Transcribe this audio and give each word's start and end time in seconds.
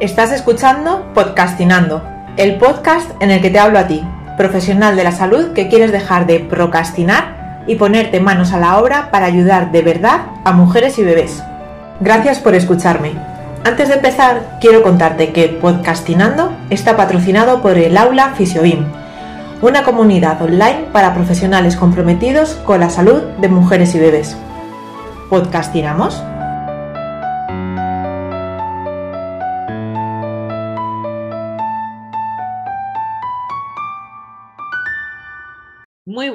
Estás 0.00 0.32
escuchando 0.32 1.12
Podcastinando, 1.12 2.02
el 2.38 2.56
podcast 2.56 3.10
en 3.20 3.30
el 3.30 3.42
que 3.42 3.50
te 3.50 3.58
hablo 3.58 3.78
a 3.78 3.86
ti, 3.86 4.02
profesional 4.38 4.96
de 4.96 5.04
la 5.04 5.12
salud 5.12 5.52
que 5.52 5.68
quieres 5.68 5.92
dejar 5.92 6.26
de 6.26 6.40
procrastinar 6.40 7.64
y 7.66 7.74
ponerte 7.74 8.18
manos 8.18 8.54
a 8.54 8.58
la 8.58 8.78
obra 8.78 9.10
para 9.10 9.26
ayudar 9.26 9.72
de 9.72 9.82
verdad 9.82 10.22
a 10.46 10.52
mujeres 10.52 10.98
y 10.98 11.04
bebés. 11.04 11.42
Gracias 12.00 12.38
por 12.38 12.54
escucharme. 12.54 13.12
Antes 13.62 13.88
de 13.88 13.96
empezar, 13.96 14.56
quiero 14.58 14.82
contarte 14.82 15.32
que 15.34 15.48
Podcastinando 15.48 16.50
está 16.70 16.96
patrocinado 16.96 17.60
por 17.60 17.76
el 17.76 17.98
Aula 17.98 18.32
Fisiobim, 18.34 18.86
una 19.60 19.82
comunidad 19.82 20.40
online 20.40 20.86
para 20.94 21.12
profesionales 21.12 21.76
comprometidos 21.76 22.54
con 22.64 22.80
la 22.80 22.88
salud 22.88 23.20
de 23.38 23.48
mujeres 23.50 23.94
y 23.94 23.98
bebés. 23.98 24.34
¿Podcastinamos? 25.28 26.22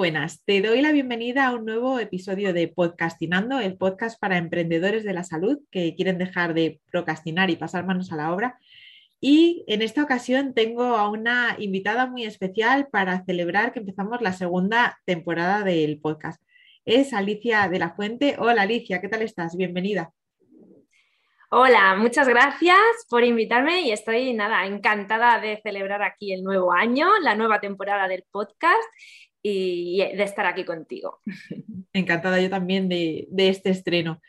Buenas, 0.06 0.44
te 0.46 0.62
doy 0.62 0.84
la 0.84 0.92
bienvenida 0.92 1.48
a 1.48 1.56
un 1.56 1.66
nuevo 1.66 1.98
episodio 1.98 2.54
de 2.54 2.68
Podcastinando, 2.68 3.60
el 3.60 3.76
podcast 3.76 4.22
para 4.22 4.38
emprendedores 4.38 5.04
de 5.04 5.14
la 5.14 5.24
salud 5.24 5.58
que 5.72 5.96
quieren 5.96 6.20
dejar 6.20 6.54
de 6.54 6.80
procrastinar 6.92 7.50
y 7.50 7.56
pasar 7.56 7.88
manos 7.88 8.12
a 8.12 8.16
la 8.16 8.32
obra. 8.32 8.60
Y 9.20 9.64
en 9.66 9.82
esta 9.82 10.04
ocasión 10.04 10.54
tengo 10.54 10.84
a 10.96 11.10
una 11.10 11.56
invitada 11.58 12.06
muy 12.06 12.24
especial 12.24 12.88
para 12.92 13.26
celebrar 13.26 13.74
que 13.74 13.80
empezamos 13.80 14.22
la 14.22 14.34
segunda 14.34 15.00
temporada 15.06 15.64
del 15.64 16.00
podcast. 16.00 16.40
Es 16.86 17.12
Alicia 17.12 17.68
de 17.68 17.80
la 17.80 17.96
Fuente. 17.96 18.36
Hola 18.38 18.62
Alicia, 18.62 19.02
¿qué 19.02 19.08
tal 19.08 19.24
estás? 19.24 19.58
Bienvenida. 19.58 20.14
Hola, 21.50 21.96
muchas 21.96 22.28
gracias 22.28 22.78
por 23.10 23.24
invitarme 23.24 23.82
y 23.82 23.92
estoy 23.92 24.34
nada, 24.34 24.66
encantada 24.66 25.40
de 25.40 25.62
celebrar 25.64 26.04
aquí 26.04 26.34
el 26.34 26.44
nuevo 26.44 26.74
año, 26.74 27.08
la 27.22 27.36
nueva 27.36 27.60
temporada 27.60 28.08
del 28.08 28.24
podcast 28.30 28.84
y 29.48 29.98
de 29.98 30.24
estar 30.24 30.48
aquí 30.48 30.64
contigo. 30.64 31.20
Encantada 31.94 32.42
yo 32.42 32.50
también 32.50 32.90
de, 32.90 33.28
este 33.32 33.70
estreno. 33.70 34.20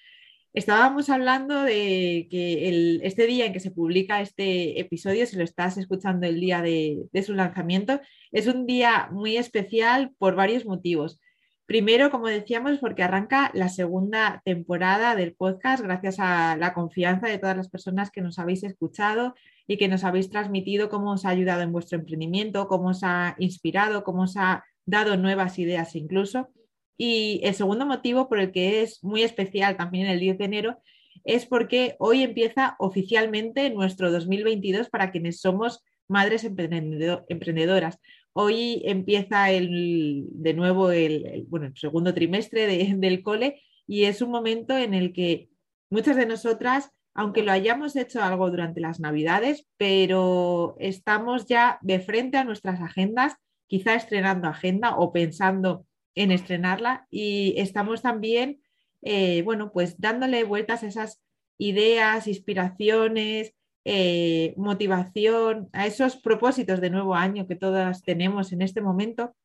Estábamos 0.52 1.08
hablando 1.08 1.62
de 1.62 2.28
que 2.30 2.98
este 3.02 3.26
día 3.26 3.46
en 3.46 3.54
que 3.54 3.60
se 3.60 3.70
publica 3.70 4.20
este 4.20 4.78
episodio, 4.78 5.26
si 5.26 5.36
lo 5.36 5.44
estás 5.44 5.78
escuchando 5.78 6.26
el 6.26 6.38
día 6.38 6.60
de, 6.60 7.08
su 7.24 7.32
lanzamiento, 7.32 8.00
es 8.30 8.46
un 8.46 8.66
día 8.66 9.08
muy 9.10 9.38
especial 9.38 10.12
por 10.18 10.34
varios 10.34 10.66
motivos. 10.66 11.18
Primero, 11.64 12.10
como 12.10 12.28
decíamos, 12.28 12.78
porque 12.78 13.02
arranca 13.02 13.50
la 13.54 13.70
segunda 13.70 14.42
temporada 14.44 15.16
del 15.16 15.34
podcast 15.34 15.82
gracias 15.82 16.16
a 16.18 16.56
la 16.56 16.74
confianza 16.74 17.26
de 17.26 17.38
todas 17.38 17.56
las 17.56 17.70
personas 17.70 18.10
que 18.10 18.20
nos 18.20 18.38
habéis 18.38 18.62
escuchado 18.64 19.34
y 19.66 19.78
que 19.78 19.88
nos 19.88 20.04
habéis 20.04 20.28
transmitido 20.30 20.90
cómo 20.90 21.12
os 21.12 21.24
ha 21.24 21.30
ayudado 21.30 21.62
en 21.62 21.72
vuestro 21.72 21.98
emprendimiento, 21.98 22.68
cómo 22.68 22.90
os 22.90 23.02
ha 23.02 23.34
inspirado, 23.38 24.04
cómo 24.04 24.22
os 24.22 24.36
ha 24.36 24.64
dado 24.86 25.16
nuevas 25.16 25.58
ideas 25.58 25.94
incluso. 25.94 26.48
Y 26.96 27.40
el 27.44 27.54
segundo 27.54 27.84
motivo 27.84 28.28
por 28.28 28.38
el 28.38 28.52
que 28.52 28.82
es 28.82 29.04
muy 29.04 29.22
especial 29.22 29.76
también 29.76 30.06
el 30.06 30.20
10 30.20 30.38
de 30.38 30.44
enero 30.44 30.78
es 31.24 31.44
porque 31.44 31.96
hoy 31.98 32.22
empieza 32.22 32.76
oficialmente 32.78 33.68
nuestro 33.70 34.10
2022 34.10 34.88
para 34.88 35.10
quienes 35.10 35.40
somos 35.40 35.82
madres 36.08 36.44
emprendedoras. 36.44 37.98
Hoy 38.32 38.82
empieza 38.84 39.50
el, 39.50 40.26
de 40.30 40.54
nuevo 40.54 40.90
el, 40.92 41.44
bueno, 41.48 41.66
el 41.66 41.76
segundo 41.76 42.14
trimestre 42.14 42.66
del 42.66 43.22
cole 43.22 43.60
y 43.86 44.04
es 44.04 44.22
un 44.22 44.30
momento 44.30 44.76
en 44.76 44.94
el 44.94 45.12
que 45.12 45.48
muchas 45.90 46.16
de 46.16 46.26
nosotras, 46.26 46.90
aunque 47.14 47.42
lo 47.42 47.50
hayamos 47.50 47.96
hecho 47.96 48.22
algo 48.22 48.50
durante 48.50 48.80
las 48.80 49.00
navidades, 49.00 49.66
pero 49.76 50.76
estamos 50.78 51.46
ya 51.46 51.78
de 51.82 51.98
frente 51.98 52.36
a 52.36 52.44
nuestras 52.44 52.80
agendas 52.80 53.36
quizá 53.66 53.94
estrenando 53.94 54.48
agenda 54.48 54.96
o 54.96 55.12
pensando 55.12 55.86
en 56.14 56.32
estrenarla 56.32 57.06
y 57.10 57.54
estamos 57.58 58.02
también, 58.02 58.60
eh, 59.02 59.42
bueno, 59.42 59.70
pues 59.72 60.00
dándole 60.00 60.44
vueltas 60.44 60.82
a 60.82 60.86
esas 60.86 61.22
ideas, 61.58 62.26
inspiraciones, 62.26 63.54
eh, 63.84 64.54
motivación, 64.56 65.68
a 65.72 65.86
esos 65.86 66.16
propósitos 66.16 66.80
de 66.80 66.90
nuevo 66.90 67.14
año 67.14 67.46
que 67.46 67.54
todas 67.54 68.02
tenemos 68.02 68.52
en 68.52 68.62
este 68.62 68.80
momento 68.80 69.36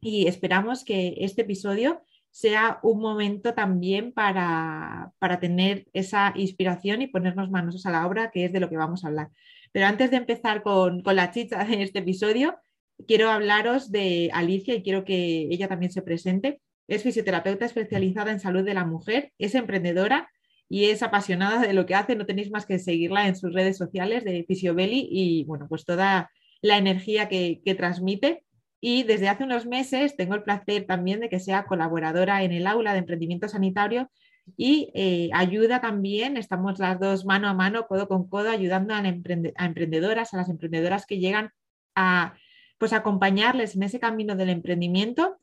y 0.00 0.28
esperamos 0.28 0.84
que 0.84 1.14
este 1.18 1.42
episodio 1.42 2.02
sea 2.30 2.78
un 2.82 3.00
momento 3.00 3.54
también 3.54 4.12
para, 4.12 5.12
para, 5.18 5.40
tener 5.40 5.88
esa 5.92 6.32
inspiración 6.36 7.02
y 7.02 7.08
ponernos 7.08 7.50
manos 7.50 7.84
a 7.84 7.90
la 7.90 8.06
obra, 8.06 8.30
que 8.30 8.44
es 8.44 8.52
de 8.52 8.60
lo 8.60 8.68
que 8.68 8.76
vamos 8.76 9.04
a 9.04 9.08
hablar. 9.08 9.30
Pero 9.72 9.86
antes 9.86 10.10
de 10.10 10.18
empezar 10.18 10.62
con, 10.62 11.02
con 11.02 11.16
la 11.16 11.32
chicha 11.32 11.64
de 11.64 11.82
este 11.82 11.98
episodio, 11.98 12.56
quiero 13.06 13.30
hablaros 13.30 13.90
de 13.90 14.30
Alicia 14.32 14.74
y 14.74 14.82
quiero 14.82 15.04
que 15.04 15.48
ella 15.50 15.68
también 15.68 15.92
se 15.92 16.02
presente. 16.02 16.60
Es 16.88 17.02
fisioterapeuta 17.02 17.66
especializada 17.66 18.32
en 18.32 18.40
salud 18.40 18.64
de 18.64 18.74
la 18.74 18.84
mujer, 18.84 19.32
es 19.38 19.54
emprendedora 19.54 20.28
y 20.68 20.86
es 20.86 21.02
apasionada 21.02 21.60
de 21.60 21.72
lo 21.72 21.86
que 21.86 21.94
hace. 21.94 22.16
No 22.16 22.26
tenéis 22.26 22.50
más 22.50 22.66
que 22.66 22.78
seguirla 22.78 23.28
en 23.28 23.36
sus 23.36 23.52
redes 23.52 23.76
sociales 23.76 24.24
de 24.24 24.44
Fisiobelly 24.46 25.08
y 25.10 25.44
bueno, 25.44 25.66
pues 25.68 25.84
toda 25.84 26.30
la 26.62 26.78
energía 26.78 27.28
que, 27.28 27.60
transmite. 27.76 28.44
Y 28.80 29.02
desde 29.02 29.28
hace 29.28 29.44
unos 29.44 29.66
meses 29.66 30.16
tengo 30.16 30.34
el 30.34 30.42
placer 30.42 30.86
también 30.86 31.20
de 31.20 31.28
que 31.28 31.38
sea 31.38 31.66
colaboradora 31.66 32.42
en 32.42 32.52
el 32.52 32.66
aula 32.66 32.92
de 32.92 33.00
emprendimiento 33.00 33.46
sanitario 33.46 34.10
y 34.56 34.90
eh, 34.94 35.28
ayuda 35.34 35.80
también, 35.80 36.36
estamos 36.36 36.78
las 36.78 36.98
dos 36.98 37.24
mano 37.24 37.48
a 37.48 37.54
mano, 37.54 37.86
codo 37.86 38.08
con 38.08 38.28
codo, 38.28 38.50
ayudando 38.50 38.94
a, 38.94 38.98
a 38.98 39.66
emprendedoras, 39.66 40.32
a 40.32 40.38
las 40.38 40.48
emprendedoras 40.48 41.04
que 41.06 41.18
llegan 41.18 41.50
a 41.94 42.34
pues 42.80 42.94
acompañarles 42.94 43.76
en 43.76 43.82
ese 43.82 44.00
camino 44.00 44.36
del 44.36 44.48
emprendimiento 44.48 45.36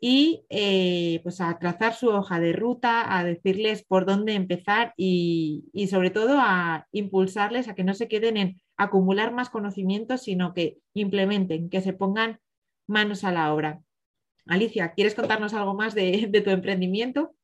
y 0.00 0.44
eh, 0.50 1.20
pues 1.22 1.40
a 1.40 1.56
trazar 1.60 1.94
su 1.94 2.08
hoja 2.08 2.40
de 2.40 2.52
ruta, 2.52 3.16
a 3.16 3.22
decirles 3.22 3.84
por 3.84 4.04
dónde 4.04 4.34
empezar 4.34 4.92
y, 4.96 5.70
sobre 5.88 6.10
todo 6.10 6.38
a 6.40 6.88
impulsarles 6.90 7.68
a 7.68 7.76
que 7.76 7.84
no 7.84 7.94
se 7.94 8.08
queden 8.08 8.36
en 8.36 8.60
acumular 8.76 9.32
más 9.32 9.48
conocimientos, 9.48 10.22
sino 10.22 10.54
que 10.54 10.78
implementen, 10.92 11.70
que 11.70 11.80
se 11.82 11.92
pongan 11.92 12.40
manos 12.88 13.22
a 13.22 13.30
la 13.30 13.54
obra. 13.54 13.80
Alicia, 14.46 14.92
¿quieres 14.92 15.14
contarnos 15.14 15.54
algo 15.54 15.74
más 15.74 15.94
de, 15.94 16.26
de 16.28 16.40
tu 16.40 16.50
emprendimiento? 16.50 17.36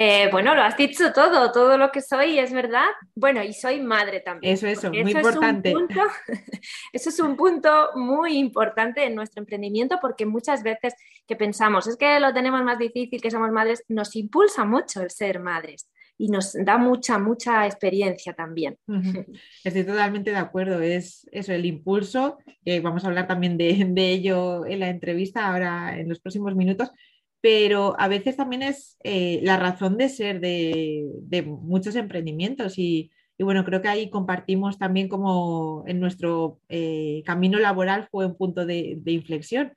Eh, 0.00 0.28
bueno, 0.30 0.54
lo 0.54 0.62
has 0.62 0.76
dicho 0.76 1.12
todo, 1.12 1.50
todo 1.50 1.76
lo 1.76 1.90
que 1.90 2.00
soy 2.00 2.38
es 2.38 2.52
verdad. 2.52 2.86
Bueno, 3.16 3.42
y 3.42 3.52
soy 3.52 3.80
madre 3.80 4.20
también. 4.20 4.54
Eso, 4.54 4.68
eso, 4.68 4.90
muy 4.90 5.10
importante. 5.10 5.74
eso 6.92 7.08
es 7.08 7.18
un 7.18 7.36
punto 7.36 7.68
muy 7.96 8.38
importante 8.38 9.04
en 9.04 9.16
nuestro 9.16 9.40
emprendimiento 9.40 9.98
porque 10.00 10.24
muchas 10.24 10.62
veces 10.62 10.94
que 11.26 11.34
pensamos, 11.34 11.88
es 11.88 11.96
que 11.96 12.20
lo 12.20 12.32
tenemos 12.32 12.62
más 12.62 12.78
difícil, 12.78 13.20
que 13.20 13.32
somos 13.32 13.50
madres, 13.50 13.82
nos 13.88 14.14
impulsa 14.14 14.64
mucho 14.64 15.02
el 15.02 15.10
ser 15.10 15.40
madres 15.40 15.90
y 16.16 16.28
nos 16.28 16.52
da 16.52 16.78
mucha, 16.78 17.18
mucha 17.18 17.66
experiencia 17.66 18.34
también. 18.34 18.78
Estoy 19.64 19.82
totalmente 19.82 20.30
de 20.30 20.36
acuerdo, 20.36 20.80
es 20.80 21.28
eso, 21.32 21.52
el 21.52 21.66
impulso, 21.66 22.38
vamos 22.84 23.04
a 23.04 23.08
hablar 23.08 23.26
también 23.26 23.58
de, 23.58 23.84
de 23.88 24.10
ello 24.12 24.64
en 24.64 24.78
la 24.78 24.90
entrevista 24.90 25.48
ahora 25.48 25.98
en 25.98 26.08
los 26.08 26.20
próximos 26.20 26.54
minutos, 26.54 26.92
pero 27.40 27.94
a 27.98 28.08
veces 28.08 28.36
también 28.36 28.62
es 28.62 28.96
eh, 29.04 29.40
la 29.42 29.56
razón 29.56 29.96
de 29.96 30.08
ser 30.08 30.40
de, 30.40 31.42
muchos 31.46 31.94
emprendimientos 31.96 32.78
y, 32.78 33.10
bueno, 33.38 33.64
creo 33.64 33.80
que 33.80 33.88
ahí 33.88 34.10
compartimos 34.10 34.78
también 34.78 35.08
como 35.08 35.84
en 35.86 36.00
nuestro 36.00 36.60
eh, 36.68 37.22
camino 37.24 37.58
laboral 37.58 38.08
fue 38.10 38.26
un 38.26 38.36
punto 38.36 38.66
de, 38.66 39.00
inflexión. 39.06 39.72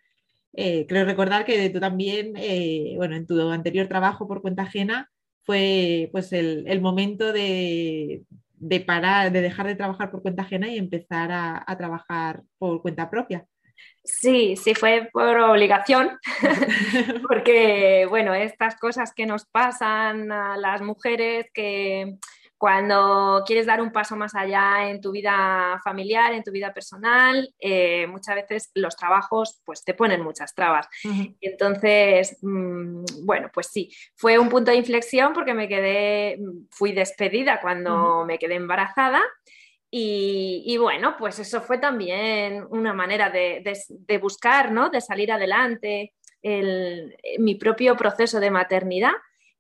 Eh, 0.54 0.86
creo 0.88 1.06
recordar 1.06 1.46
que 1.46 1.70
tú 1.70 1.80
también, 1.80 2.34
bueno, 2.98 3.16
en 3.16 3.28
tu 3.28 3.40
anterior 3.52 3.88
trabajo 3.88 4.28
por 4.28 4.42
cuenta 4.42 4.64
ajena 4.64 5.10
fue 5.44 6.10
pues 6.12 6.34
el, 6.34 6.82
momento 6.82 7.32
de, 7.32 8.26
parar, 8.86 9.32
de 9.32 9.42
dejar 9.42 9.68
de 9.68 9.76
trabajar 9.76 10.12
por 10.12 10.22
cuenta 10.24 10.44
ajena 10.44 10.70
y 10.70 10.78
empezar 10.78 11.30
a 11.32 11.78
trabajar 11.78 12.44
por 12.58 12.82
cuenta 12.82 13.10
propia. 13.10 13.48
Sí, 14.04 14.56
sí 14.56 14.74
fue 14.74 15.10
por 15.14 15.38
obligación, 15.38 16.18
porque 17.28 18.08
bueno, 18.10 18.34
estas 18.34 18.76
cosas 18.78 19.14
que 19.14 19.28
nos 19.28 19.46
pasan 19.46 20.32
a 20.32 20.58
las 20.58 20.82
mujeres 20.82 21.46
que 21.54 22.18
cuando 22.62 23.44
quieres 23.44 23.66
dar 23.66 23.82
un 23.82 23.92
paso 23.92 24.16
más 24.16 24.36
allá 24.36 24.88
en 24.88 25.02
tu 25.02 25.12
vida 25.12 25.80
familiar, 25.84 26.32
en 26.34 26.44
tu 26.44 26.52
vida 26.52 26.72
personal, 26.72 27.52
eh, 27.60 28.06
muchas 28.06 28.36
veces 28.36 28.72
los 28.76 28.96
trabajos 28.96 29.62
pues 29.66 29.84
te 29.84 29.96
ponen 29.96 30.22
muchas 30.22 30.54
trabas. 30.54 30.88
Entonces, 31.42 32.38
mm, 32.44 33.04
bueno, 33.26 33.50
pues 33.52 33.66
sí, 33.66 33.92
fue 34.16 34.38
un 34.38 34.48
punto 34.48 34.70
de 34.70 34.78
inflexión 34.78 35.34
porque 35.34 35.56
me 35.56 35.68
quedé, 35.68 36.38
fui 36.70 36.92
despedida 36.92 37.60
cuando 37.62 38.26
me 38.28 38.38
quedé 38.38 38.56
embarazada 38.56 39.24
y, 39.94 40.78
bueno, 40.78 41.18
pues 41.20 41.38
eso 41.40 41.60
fue 41.62 41.78
también 41.78 42.66
una 42.70 42.94
manera 42.94 43.30
de, 43.30 44.20
buscar, 44.22 44.72
¿no? 44.72 44.90
De 44.90 45.02
salir 45.02 45.34
adelante, 45.34 46.14
mi 47.40 47.56
propio 47.56 47.98
proceso 47.98 48.40
de 48.40 48.52
maternidad. 48.52 49.12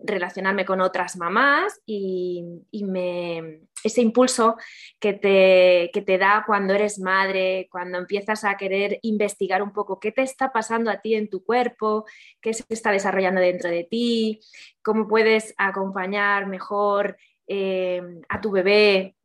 relacionarme 0.04 0.66
con 0.66 0.82
otras 0.82 1.16
mamás 1.16 1.80
y, 1.86 2.44
me, 2.72 3.60
ese 3.84 4.02
impulso 4.02 4.56
que 5.00 5.14
te, 5.14 5.92
que 5.94 6.02
te, 6.02 6.18
da 6.18 6.44
cuando 6.48 6.74
eres 6.74 6.98
madre, 6.98 7.68
cuando 7.70 7.98
empiezas 8.00 8.44
a 8.46 8.56
querer 8.56 9.00
investigar 9.04 9.62
un 9.62 9.74
poco 9.74 10.00
qué 10.00 10.12
te 10.12 10.24
está 10.24 10.52
pasando 10.52 10.90
a 10.90 11.02
ti 11.02 11.14
en 11.14 11.30
tu 11.30 11.44
cuerpo, 11.44 12.06
qué 12.42 12.54
se 12.54 12.64
está 12.70 12.92
desarrollando 12.92 13.42
dentro 13.42 13.70
de 13.70 13.84
ti, 13.84 14.40
cómo 14.82 15.08
puedes 15.08 15.54
acompañar 15.58 16.48
mejor 16.48 17.18
eh, 17.54 18.02
a 18.30 18.40
tu 18.40 18.50
bebé 18.50 19.18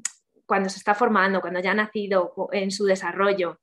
cuando 0.47 0.69
se 0.69 0.79
está 0.79 0.95
formando, 0.95 1.41
cuando 1.41 1.61
ya 1.61 1.73
ha 1.73 1.75
nacido 1.75 2.33
en 2.53 2.71
su 2.71 2.85
desarrollo 2.85 3.59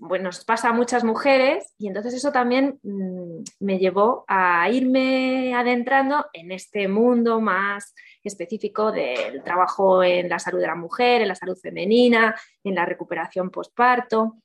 bueno, 0.00 0.24
nos 0.24 0.44
pasa 0.44 0.70
a 0.70 0.72
muchas 0.72 1.04
mujeres 1.04 1.74
y 1.78 1.88
entonces 1.88 2.14
eso 2.14 2.32
también 2.32 2.78
mm, 2.82 3.42
me 3.60 3.78
llevó 3.78 4.24
a 4.28 4.68
irme 4.70 5.54
adentrando 5.54 6.26
en 6.32 6.52
este 6.52 6.88
mundo 6.88 7.40
más 7.40 7.94
específico 8.22 8.92
del 8.92 9.42
trabajo 9.42 10.02
en 10.02 10.28
la 10.28 10.38
salud 10.38 10.60
de 10.60 10.66
la 10.66 10.74
mujer, 10.74 11.22
en 11.22 11.28
la 11.28 11.34
salud 11.34 11.56
femenina, 11.56 12.34
en 12.64 12.74
la 12.74 12.86
recuperación 12.86 13.50
postparto. 13.50 14.36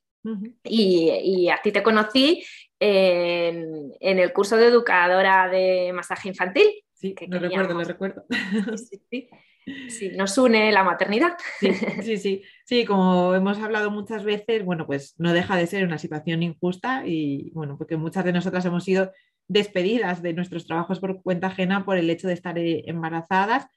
y, 0.63 1.49
a 1.49 1.59
ti 1.63 1.71
te 1.71 1.81
conocí 1.81 2.43
en, 2.79 3.91
el 3.99 4.33
curso 4.33 4.55
de 4.55 4.67
educadora 4.67 5.49
de 5.49 5.91
masaje 5.93 6.29
infantil. 6.29 6.67
Sí, 6.93 7.15
que 7.15 7.27
lo 7.27 7.39
recuerdo, 7.39 7.73
lo 7.73 7.83
recuerdo. 7.83 8.25
Sí, 8.77 9.01
sí, 9.09 9.29
Sí, 9.29 9.29
nos 10.15 10.37
une 10.37 10.71
la 10.71 10.83
maternidad. 10.83 11.33
Sí, 12.01 12.17
sí, 12.17 12.41
sí, 12.65 12.85
como 12.85 13.35
hemos 13.35 13.59
hablado 13.59 13.91
muchas 13.91 14.23
veces, 14.23 14.65
bueno, 14.65 14.85
pues 14.85 15.15
no 15.17 15.33
deja 15.33 15.55
de 15.55 15.67
ser 15.67 15.85
una 15.85 15.97
situación 15.97 16.43
injusta 16.43 17.03
y 17.05 17.51
bueno, 17.53 17.77
porque 17.77 17.97
muchas 17.97 18.25
de 18.25 18.33
nosotras 18.33 18.65
hemos 18.65 18.83
sido 18.83 19.11
despedidas 19.47 20.21
de 20.21 20.33
nuestros 20.33 20.65
trabajos 20.65 20.99
por 20.99 21.21
cuenta 21.21 21.47
ajena 21.47 21.85
por 21.85 21.97
el 21.97 22.09
hecho 22.09 22.27
de 22.27 22.33
estar 22.33 22.57
eh, 22.57 22.83
embarazadas. 22.87 23.67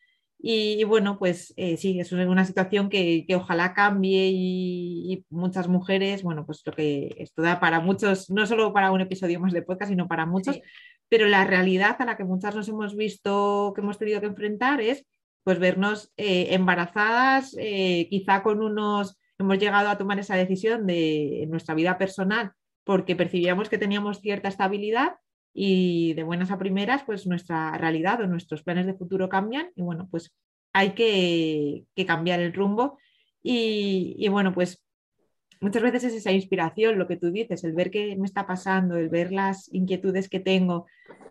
Y, 0.46 0.84
bueno, 0.84 1.18
pues 1.18 1.54
eh, 1.56 1.78
sí, 1.78 1.98
es 1.98 2.12
una 2.12 2.44
situación 2.44 2.90
que, 2.90 3.26
ojalá 3.34 3.72
cambie 3.72 4.28
y, 4.30 5.24
muchas 5.30 5.68
mujeres, 5.68 6.22
bueno, 6.22 6.44
pues 6.44 6.60
lo 6.66 6.72
que 6.72 7.14
esto 7.18 7.40
da 7.40 7.60
para 7.60 7.80
muchos, 7.80 8.28
no 8.28 8.46
solo 8.46 8.74
para 8.74 8.92
un 8.92 9.00
episodio 9.00 9.40
más 9.40 9.54
de 9.54 9.62
podcast, 9.62 9.90
sino 9.90 10.06
para 10.06 10.26
muchos, 10.26 10.60
pero 11.08 11.26
la 11.28 11.46
realidad 11.46 11.96
a 11.98 12.04
la 12.04 12.16
que 12.18 12.24
muchas 12.24 12.54
nos 12.54 12.68
hemos 12.68 12.94
visto, 12.94 13.72
que 13.74 13.80
hemos 13.80 13.98
tenido 13.98 14.20
que 14.20 14.26
enfrentar 14.26 14.82
es 14.82 15.06
pues 15.44 15.58
vernos 15.58 16.12
eh, 16.16 16.48
embarazadas, 16.50 17.54
eh, 17.58 18.08
quizá 18.10 18.42
con 18.42 18.62
unos, 18.62 19.18
hemos 19.38 19.58
llegado 19.58 19.88
a 19.88 19.98
tomar 19.98 20.18
esa 20.18 20.36
decisión 20.36 20.86
de 20.86 21.46
nuestra 21.48 21.74
vida 21.74 21.98
personal 21.98 22.52
porque 22.84 23.16
percibíamos 23.16 23.68
que 23.68 23.78
teníamos 23.78 24.20
cierta 24.20 24.48
estabilidad 24.48 25.16
y 25.54 26.14
de 26.14 26.22
buenas 26.22 26.50
a 26.50 26.58
primeras, 26.58 27.02
pues 27.04 27.26
nuestra 27.26 27.76
realidad 27.78 28.20
o 28.20 28.26
nuestros 28.26 28.62
planes 28.62 28.86
de 28.86 28.94
futuro 28.94 29.28
cambian 29.28 29.70
y 29.76 29.82
bueno, 29.82 30.08
pues 30.10 30.34
hay 30.72 30.90
que, 30.90 31.86
cambiar 32.06 32.40
el 32.40 32.52
rumbo. 32.52 32.98
Y, 33.42 34.16
y, 34.18 34.28
bueno, 34.28 34.52
pues 34.52 34.84
muchas 35.64 35.82
veces 35.82 36.04
es 36.04 36.14
esa 36.14 36.30
inspiración, 36.30 36.98
lo 36.98 37.08
que 37.08 37.16
tú 37.16 37.30
dices, 37.32 37.64
el 37.64 37.72
ver 37.72 37.90
qué 37.90 38.14
me 38.16 38.26
está 38.26 38.46
pasando, 38.46 38.96
el 38.96 39.08
ver 39.08 39.32
las 39.32 39.72
inquietudes 39.72 40.28
que 40.28 40.38
tengo, 40.38 40.86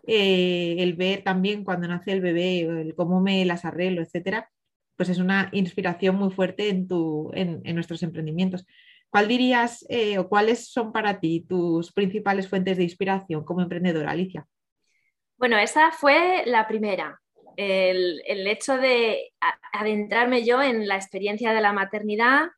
eh, 0.06 0.74
el 0.78 0.94
ver 0.94 1.22
también 1.22 1.62
cuando 1.62 1.86
nace 1.86 2.10
el 2.12 2.20
bebé, 2.20 2.60
el 2.62 2.94
cómo 2.96 3.20
me 3.20 3.44
las 3.44 3.64
arreglo, 3.64 4.02
etcétera, 4.02 4.50
pues 4.96 5.08
es 5.08 5.18
una 5.18 5.50
inspiración 5.52 6.16
muy 6.16 6.32
fuerte 6.32 6.68
en, 6.68 6.88
tu, 6.88 7.30
en, 7.34 7.62
nuestros 7.74 8.02
emprendimientos. 8.02 8.66
¿Cuál 9.08 9.28
dirías 9.28 9.86
eh, 9.88 10.18
o 10.18 10.28
cuáles 10.28 10.68
son 10.72 10.92
para 10.92 11.20
ti 11.20 11.46
tus 11.48 11.92
principales 11.92 12.48
fuentes 12.48 12.76
de 12.76 12.82
inspiración 12.82 13.44
como 13.44 13.62
emprendedora, 13.62 14.10
Alicia? 14.10 14.46
Bueno, 15.36 15.58
esa 15.58 15.92
fue 15.92 16.42
la 16.46 16.66
primera. 16.66 17.20
El, 17.56 18.20
hecho 18.48 18.76
de 18.78 19.32
adentrarme 19.72 20.44
yo 20.44 20.60
en 20.60 20.88
la 20.88 20.96
experiencia 20.96 21.52
de 21.52 21.60
la 21.60 21.72
maternidad 21.72 22.48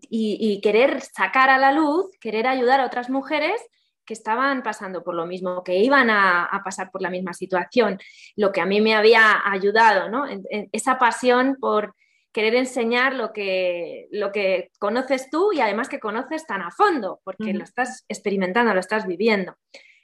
y, 0.00 0.60
querer 0.62 1.00
sacar 1.00 1.50
a 1.50 1.58
la 1.58 1.72
luz, 1.72 2.10
querer 2.20 2.46
ayudar 2.46 2.80
a 2.80 2.86
otras 2.86 3.10
mujeres 3.10 3.60
que 4.04 4.14
estaban 4.14 4.62
pasando 4.62 5.02
por 5.04 5.14
lo 5.14 5.26
mismo, 5.26 5.62
que 5.62 5.76
iban 5.78 6.08
a, 6.10 6.48
pasar 6.64 6.90
por 6.90 7.02
la 7.02 7.10
misma 7.10 7.34
situación, 7.34 7.98
lo 8.36 8.52
que 8.52 8.60
a 8.60 8.66
mí 8.66 8.80
me 8.80 8.94
había 8.94 9.42
ayudado, 9.44 10.08
¿no? 10.08 10.24
esa 10.72 10.98
pasión 10.98 11.56
por 11.60 11.94
querer 12.32 12.54
enseñar 12.54 13.14
lo 13.14 13.32
que, 13.32 14.06
lo 14.10 14.30
que 14.30 14.70
conoces 14.78 15.28
tú 15.28 15.52
y 15.52 15.60
además 15.60 15.88
que 15.88 15.98
conoces 15.98 16.46
tan 16.46 16.62
a 16.62 16.70
fondo, 16.70 17.20
porque 17.24 17.52
lo 17.52 17.64
estás 17.64 18.04
experimentando, 18.08 18.72
lo 18.72 18.80
estás 18.80 19.06
viviendo. 19.06 19.56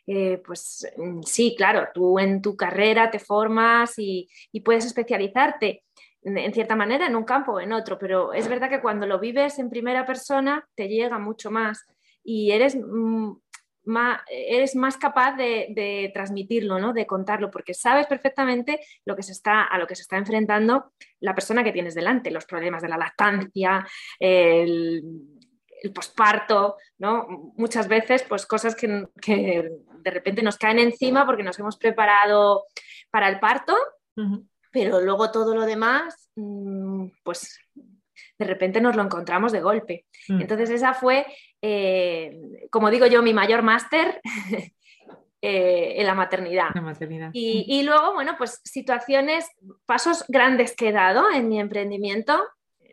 Eh, 0.06 0.42
pues 0.44 0.86
mm, 0.96 1.22
sí, 1.22 1.54
claro, 1.56 1.88
tú 1.94 2.18
en 2.18 2.42
tu 2.42 2.56
carrera 2.56 3.10
te 3.10 3.18
formas 3.18 3.98
y, 3.98 4.28
y 4.52 4.60
puedes 4.60 4.84
especializarte, 4.84 5.83
en 6.24 6.54
cierta 6.54 6.74
manera 6.74 7.06
en 7.06 7.16
un 7.16 7.24
campo 7.24 7.52
o 7.52 7.60
en 7.60 7.72
otro, 7.72 7.98
pero 7.98 8.32
es 8.32 8.48
verdad 8.48 8.70
que 8.70 8.80
cuando 8.80 9.06
lo 9.06 9.18
vives 9.18 9.58
en 9.58 9.68
primera 9.68 10.06
persona 10.06 10.66
te 10.74 10.88
llega 10.88 11.18
mucho 11.18 11.50
más 11.50 11.86
y 12.22 12.50
eres, 12.50 12.76
mm, 12.76 13.32
más, 13.84 14.22
eres 14.30 14.74
más 14.74 14.96
capaz 14.96 15.36
de, 15.36 16.10
transmitirlo, 16.14 16.78
¿no? 16.78 16.94
de 16.94 17.06
contarlo, 17.06 17.50
porque 17.50 17.74
sabes 17.74 18.06
perfectamente 18.06 18.80
lo 19.04 19.14
que 19.14 19.22
se 19.22 19.32
está, 19.32 19.64
a 19.64 19.78
lo 19.78 19.86
que 19.86 19.94
se 19.94 20.02
está 20.02 20.16
enfrentando 20.16 20.92
la 21.20 21.34
persona 21.34 21.62
que 21.62 21.72
tienes 21.72 21.94
delante, 21.94 22.30
los 22.30 22.46
problemas 22.46 22.82
de 22.82 22.88
la 22.88 22.96
lactancia, 22.96 23.86
el, 24.18 25.02
posparto, 25.94 26.78
¿no? 26.96 27.52
muchas 27.58 27.88
veces 27.88 28.22
pues 28.22 28.46
cosas 28.46 28.74
que, 28.74 28.88
de 29.26 30.10
repente 30.10 30.42
nos 30.42 30.56
caen 30.56 30.78
encima 30.78 31.26
porque 31.26 31.42
nos 31.42 31.58
hemos 31.58 31.76
preparado 31.76 32.64
para 33.10 33.28
el 33.28 33.38
parto 33.38 33.76
pero 34.74 35.00
luego 35.00 35.30
todo 35.30 35.54
lo 35.54 35.64
demás, 35.64 36.28
mm, 36.34 37.06
pues 37.22 37.60
de 38.36 38.44
repente 38.44 38.80
nos 38.80 38.96
lo 38.96 39.02
encontramos 39.02 39.52
de 39.52 39.60
golpe. 39.60 40.06
Mm. 40.28 40.40
Entonces 40.40 40.68
esa 40.68 40.94
fue, 40.94 41.24
eh, 41.62 42.36
como 42.70 42.90
digo 42.90 43.06
yo, 43.06 43.22
mi 43.22 43.32
mayor 43.32 43.62
máster 43.62 44.20
eh, 45.40 45.94
en 45.96 46.06
la 46.06 46.14
maternidad. 46.14 46.70
Y, 47.32 47.82
mm. 47.82 47.86
luego, 47.86 48.14
bueno, 48.14 48.34
pues 48.36 48.60
situaciones, 48.64 49.46
pasos 49.86 50.24
grandes 50.26 50.74
que 50.74 50.88
he 50.88 50.92
dado 50.92 51.30
en 51.30 51.48
mi 51.48 51.60
emprendimiento, 51.60 52.44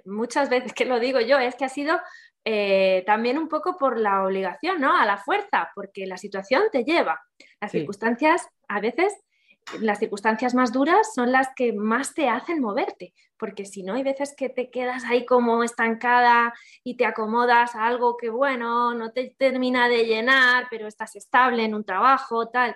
muchas 0.05 0.49
veces 0.49 0.73
que 0.73 0.85
lo 0.85 0.99
digo 0.99 1.19
yo, 1.19 1.39
es 1.39 1.55
que 1.55 1.65
ha 1.65 1.69
sido 1.69 1.99
eh, 2.45 3.01
también 3.07 3.39
un 3.39 3.47
poco 3.47 3.75
por 3.75 3.99
la 3.99 4.23
obligación, 4.23 4.79
¿no? 4.79 4.95
A 4.95 5.07
la 5.07 5.17
fuerza, 5.17 5.71
porque 5.73 6.05
la 6.05 6.17
situación 6.17 6.61
te 6.71 6.83
lleva. 6.83 7.19
Las 7.59 7.71
circunstancias 7.71 8.47
a 8.67 8.79
veces 8.79 9.15
las 9.79 9.99
circunstancias 9.99 10.53
más 10.53 10.71
duras 10.73 11.13
son 11.13 11.31
las 11.31 11.49
que 11.55 11.73
más 11.73 12.13
te 12.13 12.27
hacen 12.29 12.59
moverte, 12.59 13.13
porque 13.37 13.65
si 13.65 13.83
no 13.83 13.93
hay 13.93 14.03
veces 14.03 14.33
que 14.35 14.49
te 14.49 14.69
quedas 14.69 15.03
ahí 15.05 15.25
como 15.25 15.63
estancada 15.63 16.53
y 16.83 16.97
te 16.97 17.05
acomodas 17.05 17.75
a 17.75 17.87
algo 17.87 18.17
que, 18.17 18.29
bueno, 18.29 18.93
no 18.93 19.11
te 19.11 19.35
termina 19.37 19.87
de 19.87 20.05
llenar, 20.05 20.67
pero 20.69 20.87
estás 20.87 21.15
estable 21.15 21.63
en 21.63 21.75
un 21.75 21.85
trabajo, 21.85 22.49
tal. 22.49 22.75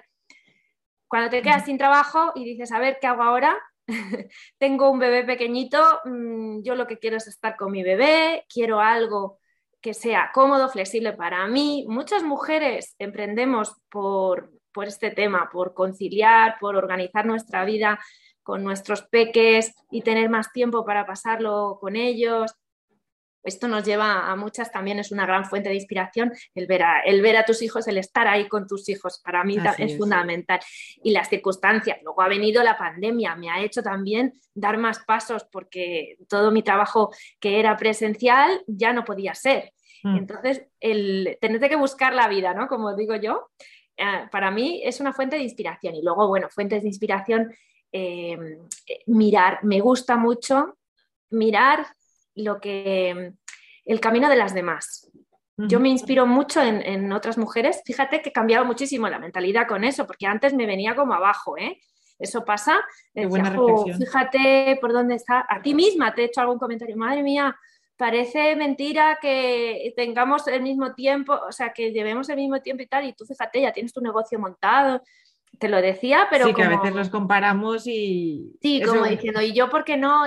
Cuando 1.07 1.29
te 1.29 1.41
quedas 1.41 1.65
sin 1.65 1.77
trabajo 1.77 2.31
y 2.35 2.45
dices, 2.45 2.71
a 2.71 2.79
ver, 2.79 2.97
¿qué 2.99 3.07
hago 3.07 3.23
ahora? 3.23 3.57
Tengo 4.57 4.89
un 4.89 4.99
bebé 4.99 5.23
pequeñito, 5.23 5.81
mm, 6.05 6.63
yo 6.63 6.75
lo 6.75 6.87
que 6.87 6.97
quiero 6.97 7.17
es 7.17 7.27
estar 7.27 7.55
con 7.55 7.71
mi 7.71 7.83
bebé, 7.83 8.45
quiero 8.49 8.79
algo 8.79 9.39
que 9.81 9.93
sea 9.93 10.31
cómodo, 10.33 10.67
flexible 10.69 11.13
para 11.13 11.45
mí. 11.47 11.85
Muchas 11.87 12.23
mujeres 12.23 12.95
emprendemos 12.97 13.75
por 13.89 14.54
por 14.75 14.87
este 14.87 15.09
tema, 15.09 15.49
por 15.51 15.73
conciliar, 15.73 16.57
por 16.59 16.75
organizar 16.75 17.25
nuestra 17.25 17.63
vida 17.63 17.97
con 18.43 18.63
nuestros 18.63 19.01
peques 19.03 19.73
y 19.89 20.01
tener 20.01 20.29
más 20.29 20.51
tiempo 20.51 20.85
para 20.85 21.05
pasarlo 21.07 21.79
con 21.81 21.95
ellos. 21.95 22.53
Esto 23.43 23.67
nos 23.67 23.85
lleva 23.85 24.31
a 24.31 24.35
muchas, 24.35 24.71
también 24.71 24.99
es 24.99 25.11
una 25.11 25.25
gran 25.25 25.45
fuente 25.45 25.69
de 25.69 25.75
inspiración, 25.75 26.31
el 26.53 26.67
ver 26.67 26.83
a, 26.83 26.99
el 27.01 27.21
ver 27.21 27.37
a 27.37 27.45
tus 27.45 27.61
hijos, 27.61 27.87
el 27.87 27.97
estar 27.97 28.27
ahí 28.27 28.47
con 28.47 28.67
tus 28.67 28.89
hijos, 28.89 29.21
para 29.23 29.43
mí 29.43 29.57
es, 29.77 29.97
fundamental. 29.97 30.59
Y 31.03 31.11
las 31.11 31.29
circunstancias, 31.29 31.99
luego 32.03 32.21
ha 32.21 32.27
venido 32.27 32.61
la 32.63 32.77
pandemia, 32.77 33.35
me 33.35 33.49
ha 33.49 33.61
hecho 33.61 33.81
también 33.81 34.33
dar 34.53 34.77
más 34.77 34.99
pasos 35.05 35.47
porque 35.51 36.17
todo 36.27 36.51
mi 36.51 36.63
trabajo 36.63 37.13
que 37.39 37.59
era 37.59 37.77
presencial 37.77 38.63
ya 38.67 38.93
no 38.93 39.05
podía 39.05 39.33
ser. 39.35 39.73
Mm. 40.03 40.17
Entonces, 40.17 40.67
el 40.79 41.37
tener 41.41 41.59
que 41.67 41.75
buscar 41.75 42.13
la 42.13 42.27
vida, 42.27 42.53
¿no? 42.53 42.67
Como 42.67 42.95
digo 42.95 43.15
yo, 43.15 43.49
Ah, 43.97 44.27
para 44.31 44.51
mí 44.51 44.81
es 44.83 44.99
una 44.99 45.13
fuente 45.13 45.35
de 45.35 45.43
inspiración. 45.43 45.95
Y 45.95 46.01
luego, 46.01 46.27
bueno, 46.27 46.49
fuentes 46.49 46.81
de 46.81 46.89
inspiración, 46.89 47.53
eh, 47.91 48.59
mirar, 49.07 49.59
me 49.63 49.79
gusta 49.79 50.17
mucho 50.17 50.77
mirar 51.29 51.85
lo 52.35 52.59
que, 52.59 53.33
el 53.85 53.99
camino 53.99 54.29
de 54.29 54.35
las 54.35 54.53
demás. 54.53 55.09
Yo 55.57 55.79
me 55.79 55.87
inspiro 55.87 56.25
mucho 56.25 56.61
en, 56.61 57.13
otras 57.13 57.37
mujeres. 57.37 57.81
Fíjate 57.85 58.21
que 58.21 58.29
he 58.29 58.33
cambiado 58.33 58.65
muchísimo 58.65 59.07
la 59.07 59.19
mentalidad 59.19 59.65
con 59.67 59.85
eso, 59.85 60.05
porque 60.05 60.27
antes 60.27 60.53
me 60.53 60.65
venía 60.65 60.95
como 60.95 61.13
abajo, 61.13 61.57
¿eh? 61.57 61.79
Eso 62.19 62.43
pasa. 62.43 62.81
fíjate 63.13 64.77
por 64.81 64.91
dónde 64.91 65.15
está. 65.15 65.45
A 65.47 65.61
ti 65.61 65.73
misma 65.73 66.13
te 66.13 66.23
he 66.23 66.25
hecho 66.25 66.41
algún 66.41 66.59
comentario. 66.59 66.97
Madre 66.97 67.23
mía, 67.23 67.57
parece 67.97 68.55
mentira 68.55 69.17
que 69.21 69.93
tengamos 69.95 70.47
el 70.47 70.61
mismo 70.61 70.93
tiempo, 70.93 71.33
o 71.47 71.51
sea, 71.51 71.73
que 71.73 71.91
llevemos 71.91 72.29
el 72.29 72.37
mismo 72.37 72.61
tiempo 72.61 72.83
y 72.83 72.87
tal, 72.87 73.05
y 73.05 73.13
tú 73.13 73.25
fíjate, 73.25 73.61
ya 73.61 73.71
tienes 73.71 73.93
tu 73.93 74.01
negocio 74.01 74.39
montado. 74.39 75.01
te 75.59 75.69
lo 75.69 75.81
decía, 75.81 76.27
pero... 76.29 76.47
Sí, 76.47 76.53
que 76.53 76.63
a 76.63 76.69
veces 76.69 76.93
los 76.93 77.09
comparamos 77.09 77.87
y... 77.87 78.57
Sí, 78.61 78.81
como 78.81 79.05
diciendo, 79.05 79.41
¿y 79.41 79.53
yo 79.53 79.69
por 79.69 79.85
qué 79.85 79.95
no? 79.95 80.23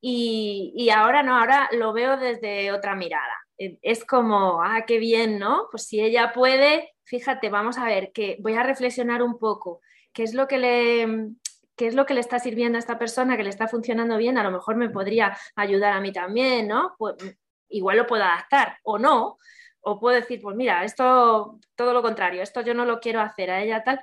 Y, 0.00 0.74
y, 0.76 0.90
ahora 0.90 1.22
no, 1.22 1.38
ahora 1.38 1.70
lo 1.72 1.94
veo 1.94 2.18
desde 2.18 2.70
otra 2.72 2.94
mirada. 2.94 3.32
Eh, 3.56 3.78
es 3.80 4.04
como, 4.04 4.62
ah, 4.62 4.84
qué 4.86 4.98
bien, 4.98 5.38
¿no? 5.38 5.68
Pues 5.70 5.86
si 5.86 6.00
ella 6.00 6.32
puede, 6.34 6.92
fíjate, 7.04 7.48
vamos 7.48 7.78
a 7.78 7.86
ver, 7.86 8.12
que 8.12 8.36
voy 8.40 8.52
a 8.52 8.62
reflexionar 8.62 9.22
un 9.22 9.38
poco, 9.38 9.80
qué 10.12 10.24
es 10.24 10.34
lo 10.34 10.46
que 10.46 10.58
le, 10.58 11.30
qué 11.76 11.86
es 11.86 11.94
lo 11.94 12.06
que 12.06 12.14
le 12.14 12.20
está 12.20 12.38
sirviendo 12.38 12.76
a 12.76 12.80
esta 12.80 12.98
persona, 12.98 13.36
que 13.36 13.44
le 13.44 13.50
está 13.50 13.68
funcionando 13.68 14.16
bien, 14.16 14.38
a 14.38 14.42
lo 14.42 14.50
mejor 14.50 14.76
me 14.76 14.90
podría 14.90 15.36
ayudar 15.56 15.92
a 15.92 16.00
mí 16.00 16.12
también, 16.12 16.68
¿no? 16.68 16.94
Pues, 16.98 17.16
igual 17.68 17.96
lo 17.96 18.06
puedo 18.06 18.22
adaptar 18.22 18.78
o 18.82 18.98
no, 18.98 19.38
o 19.80 19.98
puedo 19.98 20.16
decir, 20.16 20.40
pues 20.40 20.56
mira, 20.56 20.84
esto 20.84 21.58
todo 21.74 21.92
lo 21.92 22.02
contrario, 22.02 22.42
esto 22.42 22.60
yo 22.62 22.74
no 22.74 22.84
lo 22.84 23.00
quiero 23.00 23.20
hacer 23.20 23.50
a 23.50 23.62
ella 23.62 23.82
tal, 23.82 24.00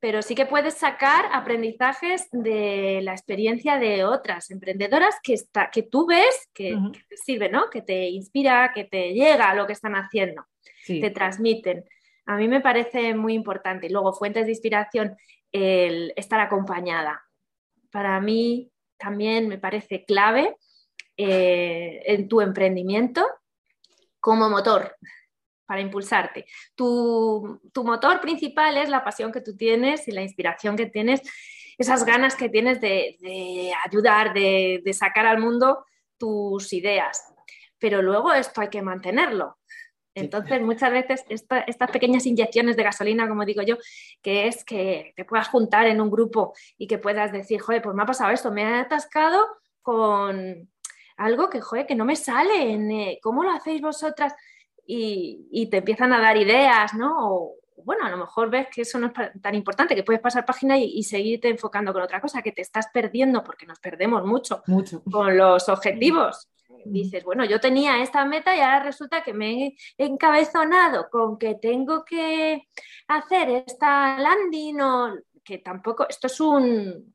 pero 0.00 0.22
sí 0.22 0.34
que 0.34 0.46
puedes 0.46 0.74
sacar 0.74 1.26
aprendizajes 1.32 2.28
de 2.32 3.00
la 3.02 3.12
experiencia 3.12 3.78
de 3.78 4.04
otras 4.04 4.50
emprendedoras 4.50 5.16
que, 5.22 5.34
está, 5.34 5.70
que 5.70 5.82
tú 5.82 6.06
ves 6.06 6.48
que, 6.54 6.74
te 7.08 7.16
sirve, 7.16 7.50
¿no? 7.50 7.68
Que 7.68 7.82
te 7.82 8.08
inspira, 8.08 8.72
que 8.74 8.84
te 8.84 9.12
llega 9.12 9.50
a 9.50 9.54
lo 9.54 9.66
que 9.66 9.74
están 9.74 9.94
haciendo, 9.94 10.46
te 10.86 11.10
transmiten. 11.10 11.84
A 12.24 12.36
mí 12.36 12.48
me 12.48 12.60
parece 12.60 13.14
muy 13.14 13.34
importante. 13.34 13.90
Luego, 13.90 14.14
fuentes 14.14 14.46
de 14.46 14.52
inspiración, 14.52 15.16
el 15.52 16.12
estar 16.16 16.40
acompañada. 16.40 17.22
Para 17.90 18.20
mí 18.20 18.70
también 18.98 19.48
me 19.48 19.58
parece 19.58 20.04
clave 20.04 20.56
eh, 21.16 22.02
en 22.06 22.28
tu 22.28 22.40
emprendimiento 22.40 23.26
como 24.20 24.48
motor 24.48 24.96
para 25.70 25.82
impulsarte. 25.82 26.46
Tu, 26.74 27.60
motor 27.76 28.20
principal 28.20 28.76
es 28.76 28.88
la 28.88 29.04
pasión 29.04 29.30
que 29.30 29.40
tú 29.40 29.56
tienes 29.56 30.08
y 30.08 30.10
la 30.10 30.22
inspiración 30.22 30.74
que 30.76 30.86
tienes, 30.86 31.20
esas 31.78 32.04
ganas 32.04 32.34
que 32.34 32.48
tienes 32.48 32.80
de, 32.80 33.72
ayudar, 33.86 34.34
de, 34.34 34.82
sacar 34.92 35.26
al 35.26 35.38
mundo 35.38 35.84
tus 36.18 36.72
ideas. 36.72 37.22
Pero 37.78 38.02
luego 38.02 38.32
esto 38.32 38.62
hay 38.62 38.68
que 38.68 38.82
mantenerlo. 38.82 39.59
Entonces, 40.20 40.60
muchas 40.62 40.92
veces 40.92 41.24
estas 41.28 41.90
pequeñas 41.90 42.26
inyecciones 42.26 42.76
de 42.76 42.82
gasolina, 42.82 43.28
como 43.28 43.44
digo 43.44 43.62
yo, 43.62 43.76
que 44.22 44.46
es 44.46 44.64
que 44.64 45.12
te 45.16 45.24
puedas 45.24 45.48
juntar 45.48 45.86
en 45.86 46.00
un 46.00 46.10
grupo 46.10 46.52
y 46.78 46.86
que 46.86 46.98
puedas 46.98 47.32
decir, 47.32 47.60
joder, 47.60 47.82
pues 47.82 47.94
me 47.94 48.02
ha 48.02 48.06
pasado 48.06 48.30
esto, 48.30 48.50
me 48.50 48.62
he 48.62 48.80
atascado 48.80 49.44
con 49.82 50.68
algo 51.16 51.50
que, 51.50 51.60
joder, 51.60 51.86
que 51.86 51.94
no 51.94 52.04
me 52.04 52.16
sale, 52.16 52.72
eh, 52.72 53.18
¿cómo 53.22 53.42
lo 53.42 53.50
hacéis 53.50 53.80
vosotras? 53.80 54.34
y, 54.92 55.66
te 55.70 55.78
empiezan 55.78 56.12
a 56.12 56.20
dar 56.20 56.36
ideas, 56.36 56.94
¿no? 56.94 57.14
O, 57.18 57.56
bueno, 57.84 58.04
a 58.04 58.10
lo 58.10 58.16
mejor 58.16 58.50
ves 58.50 58.68
que 58.72 58.82
eso 58.82 58.98
no 58.98 59.06
es 59.06 59.12
tan 59.40 59.54
importante, 59.54 59.94
que 59.94 60.02
puedes 60.02 60.20
pasar 60.20 60.44
página 60.44 60.76
y, 60.78 61.02
seguirte 61.02 61.48
enfocando 61.48 61.92
con 61.92 62.02
otra 62.02 62.20
cosa, 62.20 62.42
que 62.42 62.52
te 62.52 62.62
estás 62.62 62.88
perdiendo, 62.92 63.42
porque 63.42 63.66
nos 63.66 63.78
perdemos 63.78 64.24
mucho, 64.24 64.62
mucho. 64.66 65.02
con 65.04 65.36
los 65.36 65.68
objetivos. 65.68 66.49
Dices, 66.84 67.24
bueno, 67.24 67.44
yo 67.44 67.60
tenía 67.60 68.02
esta 68.02 68.24
meta 68.24 68.56
y 68.56 68.60
ahora 68.60 68.84
resulta 68.84 69.22
que 69.22 69.32
me 69.32 69.66
he 69.66 69.76
encabezonado 69.98 71.08
con 71.10 71.38
que 71.38 71.56
tengo 71.56 72.04
que 72.04 72.68
hacer 73.08 73.64
esta 73.66 74.18
landing 74.18 74.80
o 74.80 75.14
que 75.44 75.58
tampoco, 75.58 76.06
esto 76.08 76.26
es 76.26 76.40
un, 76.40 77.14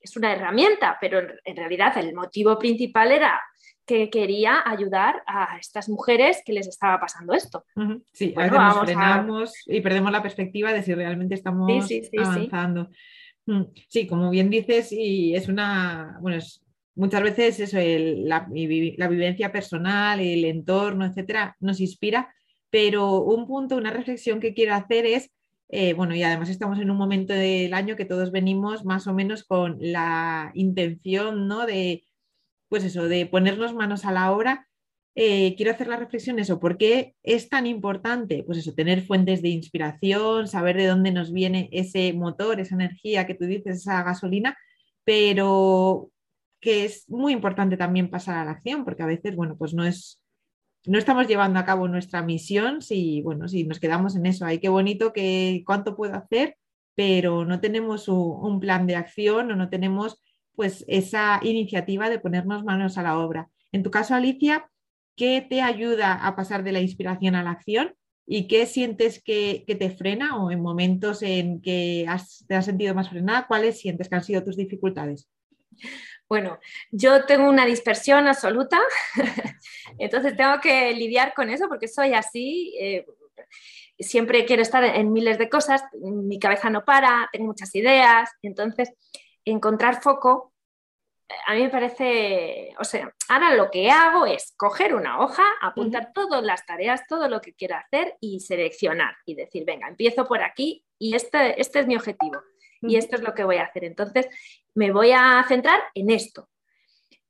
es 0.00 0.16
una 0.16 0.32
herramienta, 0.32 0.96
pero 1.00 1.20
en 1.44 1.56
realidad 1.56 1.96
el 1.98 2.14
motivo 2.14 2.58
principal 2.58 3.12
era 3.12 3.40
que 3.86 4.10
quería 4.10 4.62
ayudar 4.66 5.22
a 5.26 5.58
estas 5.58 5.88
mujeres 5.88 6.42
que 6.44 6.52
les 6.52 6.66
estaba 6.66 6.98
pasando 6.98 7.32
esto. 7.32 7.64
Sí, 8.12 8.34
a 8.36 8.42
veces 8.42 8.58
nos 8.58 8.80
frenamos 8.80 9.52
y 9.66 9.80
perdemos 9.80 10.10
la 10.10 10.22
perspectiva 10.22 10.72
de 10.72 10.82
si 10.82 10.92
realmente 10.92 11.36
estamos 11.36 11.88
avanzando. 12.18 12.90
Mm, 13.46 13.62
sí. 13.88 14.08
como 14.08 14.30
bien 14.30 14.50
dices, 14.50 14.90
y 14.90 15.36
es 15.36 15.48
una, 15.48 16.18
bueno, 16.20 16.38
muchas 16.96 17.22
veces 17.22 17.60
eso, 17.60 17.78
la, 17.78 18.40
vivencia 18.50 19.52
personal, 19.52 20.18
el 20.20 20.44
entorno, 20.44 21.06
etcétera, 21.06 21.56
nos 21.60 21.80
inspira, 21.80 22.34
pero 22.70 23.20
un 23.20 23.46
punto, 23.46 23.76
una 23.76 23.90
reflexión 23.92 24.40
que 24.40 24.54
quiero 24.54 24.74
hacer 24.74 25.06
es, 25.06 25.30
eh, 25.68 25.92
bueno, 25.94 26.14
y 26.16 26.22
además 26.22 26.48
estamos 26.48 26.80
en 26.80 26.90
un 26.90 26.96
momento 26.96 27.32
del 27.34 27.74
año 27.74 27.96
que 27.96 28.04
todos 28.04 28.32
venimos 28.32 28.84
más 28.84 29.06
o 29.06 29.14
menos 29.14 29.44
con 29.44 29.76
la 29.80 30.50
intención, 30.54 31.46
¿no? 31.46 31.66
De 31.66 32.04
pues 32.68 32.84
eso, 32.84 33.08
de 33.08 33.26
ponernos 33.26 33.74
manos 33.74 34.04
a 34.04 34.12
la 34.12 34.32
obra, 34.32 34.66
eh, 35.14 35.54
quiero 35.56 35.72
hacer 35.72 35.86
la 35.88 35.96
reflexión 35.96 36.38
eso, 36.38 36.60
¿por 36.60 36.76
qué 36.76 37.14
es 37.22 37.48
tan 37.48 37.66
importante? 37.66 38.42
Pues 38.44 38.58
eso, 38.58 38.74
tener 38.74 39.02
fuentes 39.02 39.40
de 39.40 39.48
inspiración, 39.50 40.48
saber 40.48 40.76
de 40.76 40.86
dónde 40.86 41.12
nos 41.12 41.32
viene 41.32 41.68
ese 41.72 42.12
motor, 42.12 42.60
esa 42.60 42.74
energía 42.74 43.26
que 43.26 43.34
tú 43.34 43.46
dices, 43.46 43.78
esa 43.78 44.02
gasolina, 44.02 44.58
pero 45.04 46.10
que 46.60 46.84
es 46.84 47.08
muy 47.08 47.32
importante 47.32 47.76
también 47.76 48.10
pasar 48.10 48.38
a 48.38 48.44
la 48.44 48.52
acción, 48.52 48.84
porque 48.84 49.02
a 49.02 49.06
veces, 49.06 49.36
bueno, 49.36 49.56
pues 49.56 49.74
no 49.74 49.84
es, 49.84 50.22
no 50.84 50.98
estamos 50.98 51.26
llevando 51.26 51.58
a 51.58 51.64
cabo 51.64 51.88
nuestra 51.88 52.22
misión 52.22 52.82
si, 52.82 53.22
bueno, 53.22 53.48
si 53.48 53.64
nos 53.64 53.80
quedamos 53.80 54.16
en 54.16 54.26
eso. 54.26 54.44
Ay, 54.46 54.58
qué 54.58 54.68
bonito 54.68 55.12
que 55.12 55.62
cuánto 55.66 55.96
puedo 55.96 56.14
hacer, 56.14 56.56
pero 56.94 57.44
no 57.44 57.60
tenemos 57.60 58.08
un 58.08 58.60
plan 58.60 58.86
de 58.86 58.96
acción 58.96 59.50
o 59.50 59.56
no 59.56 59.68
tenemos 59.68 60.22
pues 60.54 60.84
esa 60.88 61.38
iniciativa 61.42 62.08
de 62.08 62.18
ponernos 62.18 62.64
manos 62.64 62.98
a 62.98 63.02
la 63.02 63.18
obra. 63.18 63.50
En 63.72 63.82
tu 63.82 63.90
caso, 63.90 64.14
Alicia, 64.14 64.70
¿qué 65.14 65.46
te 65.48 65.60
ayuda 65.60 66.14
a 66.14 66.34
pasar 66.34 66.64
de 66.64 66.72
la 66.72 66.80
inspiración 66.80 67.34
a 67.34 67.42
la 67.42 67.50
acción? 67.50 67.94
¿Y 68.26 68.48
qué 68.48 68.66
sientes 68.66 69.22
que, 69.22 69.64
te 69.66 69.90
frena 69.90 70.42
o 70.42 70.50
en 70.50 70.60
momentos 70.60 71.22
en 71.22 71.60
que 71.60 72.06
te 72.48 72.54
has 72.54 72.64
sentido 72.64 72.94
más 72.94 73.10
frenada, 73.10 73.46
cuáles 73.46 73.78
sientes 73.78 74.08
que 74.08 74.14
han 74.16 74.24
sido 74.24 74.42
tus 74.42 74.56
dificultades? 74.56 75.28
Bueno, 76.28 76.58
yo 76.90 77.24
tengo 77.24 77.48
una 77.48 77.64
dispersión 77.64 78.26
absoluta, 78.26 78.80
entonces 79.98 80.36
tengo 80.36 80.60
que 80.60 80.92
lidiar 80.92 81.32
con 81.34 81.50
eso 81.50 81.68
porque 81.68 81.86
soy 81.86 82.14
así. 82.14 82.74
Eh, 82.80 83.06
siempre 83.98 84.44
quiero 84.44 84.62
estar 84.62 84.82
en 84.84 85.12
miles 85.12 85.38
de 85.38 85.48
cosas, 85.48 85.82
mi 86.00 86.38
cabeza 86.38 86.68
no 86.68 86.84
para, 86.84 87.28
tengo 87.32 87.46
muchas 87.46 87.74
ideas, 87.74 88.30
entonces 88.42 88.92
encontrar 89.44 90.02
foco, 90.02 90.52
a 91.46 91.54
mí 91.54 91.62
me 91.62 91.70
parece, 91.70 92.74
o 92.78 92.84
sea, 92.84 93.12
ahora 93.28 93.54
lo 93.54 93.70
que 93.70 93.90
hago 93.90 94.26
es 94.26 94.54
coger 94.56 94.94
una 94.94 95.20
hoja, 95.20 95.44
apuntar 95.60 96.12
todas 96.12 96.42
las 96.44 96.64
tareas, 96.66 97.06
todo 97.08 97.28
lo 97.28 97.40
que 97.40 97.54
quiero 97.54 97.76
hacer 97.76 98.16
y 98.20 98.40
seleccionar 98.40 99.16
y 99.24 99.34
decir, 99.34 99.64
venga, 99.64 99.88
empiezo 99.88 100.26
por 100.26 100.42
aquí 100.42 100.84
y 100.98 101.14
este, 101.14 101.60
este 101.60 101.80
es 101.80 101.86
mi 101.86 101.96
objetivo 101.96 102.40
y 102.80 102.96
esto 102.96 103.16
es 103.16 103.22
lo 103.22 103.34
que 103.34 103.44
voy 103.44 103.56
a 103.56 103.64
hacer. 103.64 103.84
Entonces, 103.84 104.28
me 104.76 104.92
voy 104.92 105.12
a 105.12 105.44
centrar 105.48 105.80
en 105.94 106.10
esto. 106.10 106.48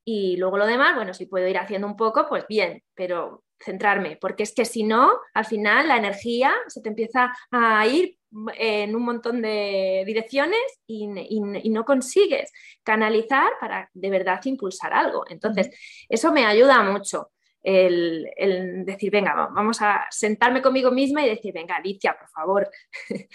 Y 0.04 0.36
luego 0.36 0.58
lo 0.58 0.66
demás, 0.66 0.94
bueno, 0.94 1.14
si 1.14 1.26
puedo 1.26 1.48
ir 1.48 1.58
haciendo 1.58 1.86
un 1.86 1.96
poco, 1.96 2.26
pues 2.28 2.44
bien, 2.48 2.82
pero 2.94 3.44
centrarme, 3.58 4.18
porque 4.20 4.42
es 4.42 4.54
que 4.54 4.64
si 4.64 4.82
no, 4.82 5.10
al 5.34 5.46
final 5.46 5.88
la 5.88 5.96
energía 5.96 6.54
se 6.66 6.82
te 6.82 6.90
empieza 6.90 7.34
a 7.50 7.86
ir 7.86 8.18
en 8.58 8.94
un 8.94 9.02
montón 9.02 9.40
de 9.40 10.02
direcciones 10.06 10.60
y, 10.86 11.08
no 11.70 11.84
consigues 11.84 12.52
canalizar 12.82 13.50
para 13.60 13.90
de 13.94 14.10
verdad 14.10 14.40
impulsar 14.44 14.92
algo. 14.92 15.24
Entonces, 15.28 15.70
eso 16.08 16.32
me 16.32 16.44
ayuda 16.44 16.82
mucho. 16.82 17.30
El, 17.68 18.84
decir, 18.84 19.10
venga, 19.10 19.34
vamos 19.34 19.82
a 19.82 20.06
sentarme 20.08 20.62
conmigo 20.62 20.92
misma 20.92 21.26
y 21.26 21.28
decir, 21.28 21.52
venga, 21.52 21.74
Alicia, 21.74 22.16
por 22.16 22.28
favor, 22.28 22.70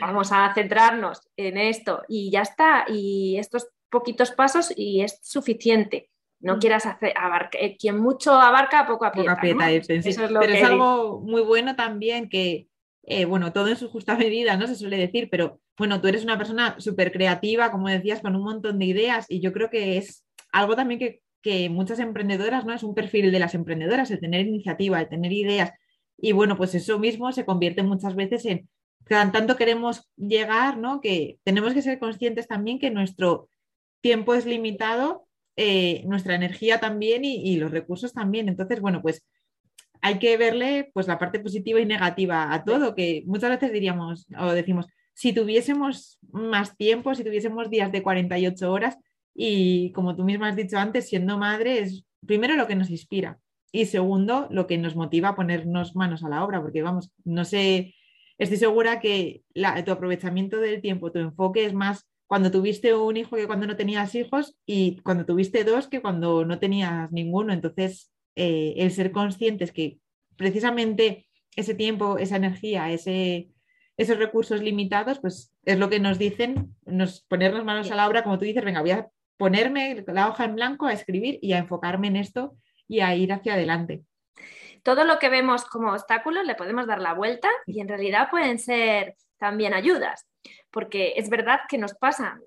vamos 0.00 0.30
a 0.30 0.52
centrarnos 0.52 1.26
en 1.38 1.56
esto 1.56 2.02
y 2.06 2.30
ya 2.30 2.42
está, 2.42 2.84
y 2.86 3.38
estos 3.38 3.70
poquitos 3.88 4.32
pasos 4.32 4.74
y 4.76 5.00
es 5.00 5.18
suficiente. 5.22 6.10
No 6.40 6.58
quieras 6.58 6.84
hacer, 6.84 7.14
abarca, 7.16 7.58
eh, 7.58 7.78
quien 7.78 7.98
mucho 7.98 8.34
abarca, 8.34 8.86
poco 8.86 9.06
aprieta. 9.06 9.36
Poco 9.36 9.46
aprieta 9.46 10.40
Pero 10.40 10.52
es 10.52 10.64
algo 10.64 11.20
muy 11.20 11.40
bueno 11.40 11.74
también 11.74 12.28
que, 12.28 12.68
eh, 13.04 13.24
bueno, 13.24 13.54
todo 13.54 13.68
en 13.68 13.76
su 13.76 13.88
justa 13.88 14.16
medida, 14.16 14.58
¿no? 14.58 14.66
Se 14.66 14.76
suele 14.76 14.98
decir, 14.98 15.28
pero 15.30 15.60
bueno, 15.78 15.98
tú 16.00 16.08
eres 16.08 16.24
una 16.24 16.36
persona 16.36 16.78
súper 16.78 17.10
creativa, 17.10 17.70
como 17.70 17.88
decías, 17.88 18.20
con 18.20 18.36
un 18.36 18.42
montón 18.42 18.78
de 18.78 18.84
ideas 18.84 19.24
y 19.30 19.40
yo 19.40 19.52
creo 19.52 19.70
que 19.70 19.96
es 19.96 20.26
algo 20.52 20.76
también 20.76 21.00
que, 21.42 21.68
muchas 21.68 21.98
emprendedoras, 21.98 22.64
¿no? 22.64 22.74
Es 22.74 22.82
un 22.82 22.94
perfil 22.94 23.32
de 23.32 23.38
las 23.38 23.54
emprendedoras, 23.54 24.10
el 24.10 24.20
tener 24.20 24.46
iniciativa, 24.46 25.00
el 25.00 25.08
tener 25.08 25.32
ideas 25.32 25.72
y 26.18 26.32
bueno, 26.32 26.56
pues 26.56 26.74
eso 26.74 26.98
mismo 26.98 27.30
se 27.32 27.44
convierte 27.44 27.82
muchas 27.82 28.16
veces 28.16 28.44
en 28.44 28.68
tanto 29.08 29.56
queremos 29.56 30.10
llegar, 30.16 30.76
¿no? 30.76 31.00
Que 31.00 31.38
tenemos 31.42 31.72
que 31.72 31.80
ser 31.80 31.98
conscientes 31.98 32.46
también 32.46 32.78
que 32.78 32.90
nuestro 32.90 33.48
tiempo 34.02 34.34
es 34.34 34.44
limitado, 34.44 35.26
eh, 35.56 36.02
nuestra 36.06 36.34
energía 36.34 36.78
también 36.78 37.24
y, 37.24 37.36
y, 37.36 37.56
los 37.56 37.70
recursos 37.70 38.12
también. 38.12 38.48
Entonces, 38.48 38.80
bueno, 38.80 39.00
pues 39.00 39.24
hay 40.02 40.18
que 40.18 40.36
verle 40.36 40.90
pues 40.92 41.06
la 41.06 41.18
parte 41.18 41.40
positiva 41.40 41.80
y 41.80 41.86
negativa 41.86 42.52
a 42.52 42.64
todo, 42.64 42.94
que 42.94 43.22
muchas 43.26 43.50
veces 43.50 43.72
diríamos 43.72 44.26
o 44.38 44.52
decimos, 44.52 44.86
si 45.14 45.32
tuviésemos 45.32 46.18
más 46.30 46.76
tiempo, 46.76 47.14
si 47.14 47.24
tuviésemos 47.24 47.70
días 47.70 47.90
de 47.90 48.02
48 48.02 48.70
horas 48.70 48.98
y 49.40 49.92
como 49.92 50.16
tú 50.16 50.24
misma 50.24 50.48
has 50.48 50.56
dicho 50.56 50.76
antes, 50.78 51.08
siendo 51.08 51.38
madre 51.38 51.78
es 51.78 52.04
primero 52.26 52.56
lo 52.56 52.66
que 52.66 52.74
nos 52.74 52.90
inspira 52.90 53.38
y 53.70 53.86
segundo 53.86 54.48
lo 54.50 54.66
que 54.66 54.78
nos 54.78 54.96
motiva 54.96 55.28
a 55.28 55.36
ponernos 55.36 55.94
manos 55.94 56.24
a 56.24 56.28
la 56.28 56.44
obra, 56.44 56.60
porque 56.60 56.82
vamos, 56.82 57.12
no 57.24 57.44
sé 57.44 57.94
estoy 58.36 58.56
segura 58.56 58.98
que 58.98 59.44
tu 59.84 59.92
aprovechamiento 59.92 60.58
del 60.58 60.80
tiempo, 60.80 61.12
tu 61.12 61.20
enfoque 61.20 61.66
es 61.66 61.72
más 61.72 62.08
cuando 62.26 62.50
tuviste 62.50 62.94
un 62.94 63.16
hijo 63.16 63.36
que 63.36 63.46
cuando 63.46 63.68
no 63.68 63.76
tenías 63.76 64.16
hijos 64.16 64.58
y 64.66 64.96
cuando 65.02 65.24
tuviste 65.24 65.62
dos 65.62 65.86
que 65.86 66.02
cuando 66.02 66.44
no 66.44 66.58
tenías 66.58 67.10
ninguno. 67.12 67.52
Entonces, 67.52 68.12
eh, 68.36 68.74
el 68.76 68.90
ser 68.90 69.12
conscientes 69.12 69.72
que 69.72 69.98
precisamente 70.36 71.28
ese 71.56 71.74
tiempo, 71.74 72.18
esa 72.18 72.36
energía, 72.36 72.90
ese, 72.90 73.50
esos 73.96 74.18
recursos 74.18 74.62
limitados, 74.62 75.20
pues 75.20 75.54
es 75.64 75.78
lo 75.78 75.88
que 75.88 76.00
nos 76.00 76.18
dicen, 76.18 76.74
nos 76.84 77.22
ponernos 77.22 77.64
manos 77.64 77.90
a 77.90 77.94
la 77.94 78.06
obra, 78.06 78.24
como 78.24 78.38
tú 78.38 78.44
dices, 78.44 78.64
venga, 78.64 78.82
voy 78.82 78.90
a 78.90 79.08
ponerme 79.38 80.04
la 80.08 80.28
hoja 80.28 80.44
en 80.44 80.56
blanco 80.56 80.86
a 80.86 80.92
escribir 80.92 81.38
y 81.40 81.54
a 81.54 81.58
enfocarme 81.58 82.08
en 82.08 82.16
esto 82.16 82.56
y 82.86 83.00
a 83.00 83.14
ir 83.14 83.32
hacia 83.32 83.54
adelante. 83.54 84.02
Todo 84.82 85.04
lo 85.04 85.18
que 85.18 85.28
vemos 85.28 85.64
como 85.64 85.92
obstáculos 85.92 86.44
le 86.44 86.54
podemos 86.54 86.86
dar 86.86 87.00
la 87.00 87.14
vuelta 87.14 87.48
y 87.66 87.80
en 87.80 87.88
realidad 87.88 88.28
pueden 88.30 88.58
ser 88.58 89.16
también 89.38 89.74
ayudas, 89.74 90.26
porque 90.70 91.14
es 91.16 91.30
verdad 91.30 91.60
que 91.68 91.78
nos 91.78 91.94
pasa, 91.94 92.38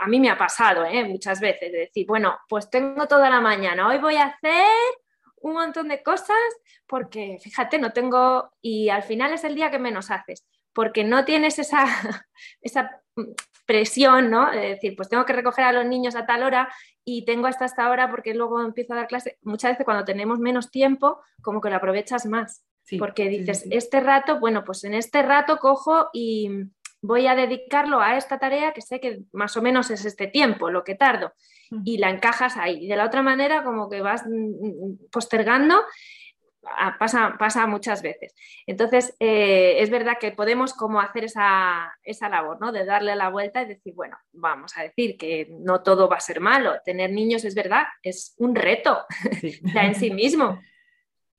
a 0.00 0.06
mí 0.06 0.20
me 0.20 0.30
ha 0.30 0.38
pasado 0.38 0.84
¿eh? 0.84 1.04
muchas 1.04 1.40
veces, 1.40 1.72
de 1.72 1.78
decir, 1.78 2.06
bueno, 2.06 2.38
pues 2.48 2.70
tengo 2.70 3.06
toda 3.06 3.28
la 3.28 3.40
mañana, 3.40 3.88
hoy 3.88 3.98
voy 3.98 4.16
a 4.16 4.26
hacer 4.26 4.66
un 5.42 5.54
montón 5.54 5.88
de 5.88 6.02
cosas 6.02 6.36
porque, 6.86 7.38
fíjate, 7.42 7.78
no 7.78 7.92
tengo, 7.92 8.50
y 8.60 8.88
al 8.88 9.02
final 9.02 9.32
es 9.32 9.44
el 9.44 9.54
día 9.54 9.70
que 9.70 9.78
menos 9.78 10.10
haces, 10.10 10.46
porque 10.72 11.04
no 11.04 11.24
tienes 11.24 11.58
esa, 11.58 11.84
esa 12.60 13.00
presión, 13.66 14.30
¿no? 14.30 14.50
De 14.50 14.70
decir, 14.70 14.96
pues 14.96 15.08
tengo 15.08 15.24
que 15.24 15.32
recoger 15.32 15.64
a 15.64 15.72
los 15.72 15.86
niños 15.86 16.16
a 16.16 16.26
tal 16.26 16.42
hora 16.42 16.68
y 17.04 17.24
tengo 17.24 17.46
hasta 17.46 17.64
esta 17.64 17.88
hora 17.88 18.10
porque 18.10 18.34
luego 18.34 18.60
empiezo 18.60 18.92
a 18.92 18.96
dar 18.96 19.06
clase. 19.06 19.38
Muchas 19.42 19.72
veces 19.72 19.84
cuando 19.84 20.04
tenemos 20.04 20.38
menos 20.38 20.70
tiempo, 20.70 21.20
como 21.42 21.60
que 21.60 21.70
lo 21.70 21.76
aprovechas 21.76 22.26
más. 22.26 22.64
porque 22.98 23.28
dices, 23.28 23.66
este 23.70 24.00
rato, 24.00 24.40
bueno, 24.40 24.64
pues 24.64 24.82
en 24.82 24.94
este 24.94 25.22
rato 25.22 25.58
cojo 25.58 26.08
y 26.12 26.50
voy 27.02 27.26
a 27.26 27.34
dedicarlo 27.34 28.00
a 28.00 28.16
esta 28.16 28.38
tarea 28.38 28.72
que 28.72 28.82
sé 28.82 29.00
que 29.00 29.22
más 29.32 29.56
o 29.56 29.62
menos 29.62 29.90
es 29.90 30.04
este 30.04 30.26
tiempo, 30.26 30.70
lo 30.70 30.82
que 30.84 30.94
tardo, 30.96 31.32
y 31.84 31.98
la 31.98 32.10
encajas 32.10 32.56
ahí. 32.56 32.84
Y 32.84 32.88
de 32.88 32.96
la 32.96 33.06
otra 33.06 33.22
manera, 33.22 33.62
como 33.62 33.88
que 33.88 34.00
vas 34.00 34.24
mm, 34.26 34.30
mm, 34.30 34.98
postergando 35.12 35.80
pasa, 36.98 37.36
pasa 37.38 37.66
muchas 37.66 38.02
veces. 38.02 38.34
Entonces, 38.66 39.14
eh, 39.18 39.76
es 39.78 39.90
verdad 39.90 40.18
que 40.20 40.32
podemos 40.32 40.74
como 40.74 41.00
hacer 41.00 41.24
esa, 41.24 41.92
labor, 42.28 42.60
¿no? 42.60 42.72
De 42.72 42.84
darle 42.84 43.16
la 43.16 43.28
vuelta 43.28 43.62
y 43.62 43.66
decir, 43.66 43.94
bueno, 43.94 44.16
vamos 44.32 44.76
a 44.76 44.82
decir 44.82 45.16
que 45.16 45.48
no 45.50 45.82
todo 45.82 46.08
va 46.08 46.16
a 46.16 46.20
ser 46.20 46.40
malo. 46.40 46.74
Tener 46.84 47.10
niños 47.10 47.44
es 47.44 47.54
verdad, 47.54 47.84
es 48.02 48.34
un 48.38 48.54
reto 48.54 49.04
ya 49.74 49.84
en 49.84 49.94
sí 49.94 50.10
mismo, 50.10 50.60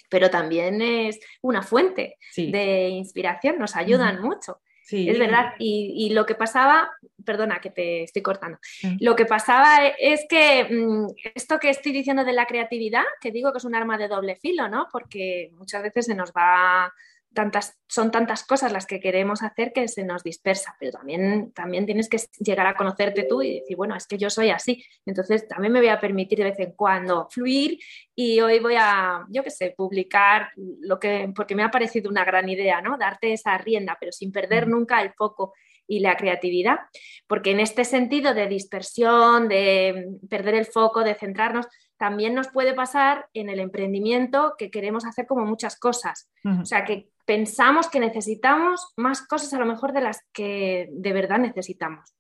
pero 0.10 0.30
también 0.30 0.82
es 0.82 1.20
una 1.42 1.62
fuente 1.62 2.18
de 2.36 2.90
inspiración, 2.90 3.60
nos 3.60 3.76
ayudan 3.76 4.22
mucho. 4.22 4.62
Es 4.90 5.20
verdad. 5.20 5.54
Y, 5.60 6.10
lo 6.14 6.26
que 6.26 6.36
pasaba, 6.36 6.92
perdona 7.26 7.60
que 7.62 7.70
te 7.70 8.04
estoy 8.04 8.22
cortando, 8.22 8.58
mm. 8.84 8.98
lo 9.00 9.16
que 9.16 9.26
pasaba 9.26 9.88
es 10.00 10.26
que 10.30 10.66
mm, 10.66 11.08
esto 11.36 11.60
que 11.60 11.70
estoy 11.70 11.92
diciendo 11.92 12.26
de 12.26 12.34
la 12.34 12.46
creatividad, 12.46 13.04
que 13.22 13.32
digo 13.32 13.52
que 13.52 13.60
es 13.60 13.66
un 13.66 13.76
arma 13.76 13.98
de 13.98 14.08
doble 14.08 14.36
filo, 14.36 14.68
¿no? 14.68 14.88
Porque 14.92 15.52
muchas 15.54 15.84
veces 15.84 16.06
se 16.06 16.16
nos 16.16 16.32
va 16.32 16.94
tantas, 17.34 17.80
son 17.88 18.12
tantas 18.12 18.44
cosas 18.44 18.72
las 18.72 18.86
que 18.86 19.00
queremos 19.00 19.42
hacer 19.44 19.72
que 19.74 19.88
se 19.88 20.04
nos 20.04 20.24
dispersa, 20.24 20.76
pero 20.80 20.92
también, 20.92 21.52
también 21.54 21.86
tienes 21.86 22.10
que 22.10 22.18
llegar 22.40 22.68
a 22.68 22.76
conocerte 22.76 23.24
tú 23.24 23.42
y 23.42 23.60
decir, 23.60 23.78
bueno, 23.78 23.96
es 23.96 24.08
que 24.08 24.18
yo 24.18 24.30
soy 24.30 24.50
así, 24.50 24.84
entonces 25.06 25.48
también 25.48 25.74
me 25.74 25.80
voy 25.80 25.90
a 25.90 26.00
permitir 26.00 26.40
de 26.40 26.46
vez 26.46 26.60
en 26.60 26.74
cuando 26.74 27.28
fluir 27.30 27.80
y 28.16 28.40
hoy 28.42 28.60
voy 28.60 28.76
a, 28.78 29.26
yo 29.30 29.44
qué 29.44 29.52
sé, 29.52 29.74
publicar 29.76 30.52
lo 30.56 31.00
que, 31.00 31.32
porque 31.36 31.56
me 31.56 31.64
ha 31.64 31.72
parecido 31.72 32.10
una 32.10 32.26
gran 32.26 32.50
idea, 32.50 32.82
¿no? 32.82 32.98
Darte 32.98 33.34
esa 33.34 33.58
rienda, 33.58 33.98
pero 34.00 34.12
sin 34.12 34.32
perder 34.32 34.68
nunca 34.68 35.02
el 35.02 35.14
foco 35.14 35.54
y 35.88 36.00
la 36.00 36.16
creatividad, 36.16 36.80
porque 37.28 37.52
en 37.52 37.60
este 37.60 37.84
sentido 37.84 38.34
de 38.34 38.48
dispersión, 38.48 39.50
de 39.50 40.08
perder 40.30 40.56
el 40.56 40.66
foco, 40.66 41.04
de 41.04 41.16
centrarnos, 41.16 41.68
también 42.02 42.34
nos 42.34 42.48
puede 42.48 42.74
pasar 42.74 43.30
en 43.32 43.48
el 43.48 43.60
emprendimiento 43.60 44.56
que 44.58 44.72
queremos 44.72 45.06
hacer 45.06 45.28
como 45.28 45.46
muchas 45.46 45.78
cosas. 45.78 46.32
O 46.60 46.66
sea, 46.66 46.84
que 46.84 47.10
pensamos 47.28 47.90
que 47.90 48.00
necesitamos 48.00 48.92
más 48.98 49.22
cosas 49.28 49.54
a 49.54 49.60
lo 49.60 49.68
mejor 49.68 49.94
de 49.94 50.02
las 50.02 50.26
que 50.34 50.90
de 50.94 51.14
verdad 51.14 51.38
necesitamos. 51.38 52.16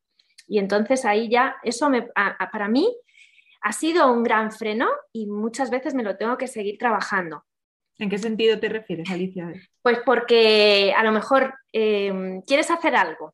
Y 0.47 0.59
entonces 0.59 1.03
ahí 1.03 1.29
ya, 1.29 1.55
eso 1.63 1.89
me, 1.89 2.03
para 2.51 2.67
mí 2.67 2.95
ha 3.61 3.71
sido 3.71 4.13
un 4.13 4.21
gran 4.21 4.51
freno 4.51 4.87
y 5.11 5.25
muchas 5.25 5.71
veces 5.71 5.95
me 5.95 6.03
lo 6.03 6.15
tengo 6.15 6.37
que 6.37 6.47
seguir 6.47 6.77
trabajando. 6.77 7.43
¿En 7.97 8.07
qué 8.11 8.19
sentido 8.19 8.59
te 8.59 8.69
refieres, 8.69 9.09
Alicia? 9.09 9.51
Pues 9.81 9.97
porque 10.05 10.93
a 10.95 11.01
lo 11.01 11.11
mejor 11.11 11.55
em, 11.73 12.43
quieres 12.43 12.69
hacer 12.69 12.95
algo, 12.95 13.33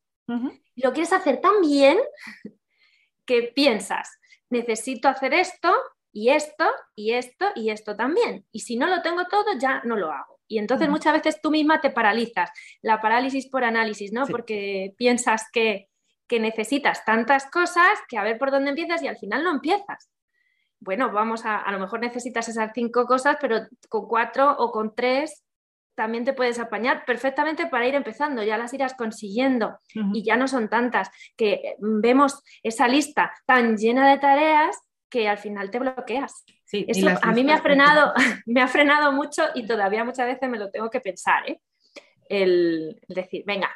lo 0.77 0.93
quieres 0.93 1.11
hacer 1.11 1.41
tan 1.41 1.59
bien 1.59 1.97
que 3.25 3.51
piensas, 3.53 4.17
necesito 4.49 5.09
hacer 5.09 5.33
esto 5.33 5.73
y 6.17 6.29
esto 6.29 6.65
y 6.95 7.13
esto 7.13 7.45
y 7.53 7.69
esto 7.69 7.95
también. 7.95 8.43
Y 8.51 8.61
si 8.61 8.75
no 8.75 8.87
lo 8.87 9.03
tengo 9.03 9.25
todo, 9.25 9.55
ya 9.59 9.83
no 9.85 9.95
lo 9.95 10.11
hago. 10.11 10.39
Y 10.47 10.57
entonces 10.57 10.89
muchas 10.89 11.13
veces 11.13 11.39
tú 11.43 11.51
misma 11.51 11.79
te 11.79 11.91
paralizas, 11.91 12.49
la 12.81 12.99
parálisis 12.99 13.47
por 13.47 13.63
análisis, 13.63 14.11
¿no? 14.11 14.25
Porque 14.25 14.95
piensas 14.97 15.45
que, 15.53 15.89
necesitas 16.29 17.05
tantas 17.05 17.45
cosas 17.51 17.99
que 18.09 18.17
a 18.17 18.23
ver 18.23 18.39
por 18.39 18.49
dónde 18.49 18.71
empiezas 18.71 19.03
y 19.03 19.07
al 19.07 19.19
final 19.19 19.43
no 19.43 19.51
empiezas. 19.51 20.09
Bueno, 20.79 21.11
vamos 21.11 21.45
a, 21.45 21.57
a 21.57 21.71
lo 21.71 21.77
mejor 21.77 21.99
necesitas 21.99 22.49
esas 22.49 22.71
cinco 22.73 23.05
cosas, 23.05 23.37
pero 23.39 23.67
con 23.87 24.07
cuatro 24.07 24.55
o 24.57 24.71
con 24.71 24.95
tres 24.95 25.45
también 25.93 26.25
te 26.25 26.33
puedes 26.33 26.57
apañar 26.57 27.05
perfectamente 27.05 27.67
para 27.67 27.87
ir 27.87 27.93
empezando, 27.93 28.41
ya 28.41 28.57
las 28.57 28.73
irás 28.73 28.95
consiguiendo 28.95 29.77
y 30.13 30.23
ya 30.23 30.35
no 30.35 30.47
son 30.47 30.69
tantas, 30.69 31.09
que 31.35 31.75
vemos 31.79 32.43
esa 32.61 32.87
lista 32.87 33.33
tan 33.45 33.77
llena 33.77 34.09
de 34.09 34.19
tareas 34.19 34.77
que 35.09 35.27
al 35.27 35.37
final 35.37 35.71
te 35.71 35.79
bloqueas. 35.79 36.43
Eso 36.71 37.07
a 37.21 37.31
mí 37.31 37.43
me 37.43 37.53
ha 37.53 37.61
frenado, 37.61 38.13
me 38.45 38.61
ha 38.61 38.67
frenado 38.67 39.11
mucho 39.11 39.43
y 39.55 39.65
todavía 39.65 40.03
muchas 40.03 40.27
veces 40.27 40.49
me 40.49 40.59
lo 40.59 40.69
tengo 40.69 40.89
que 40.89 40.99
pensar, 40.99 41.49
¿eh? 41.49 41.61
el, 42.29 42.99
decir, 43.07 43.43
venga, 43.45 43.69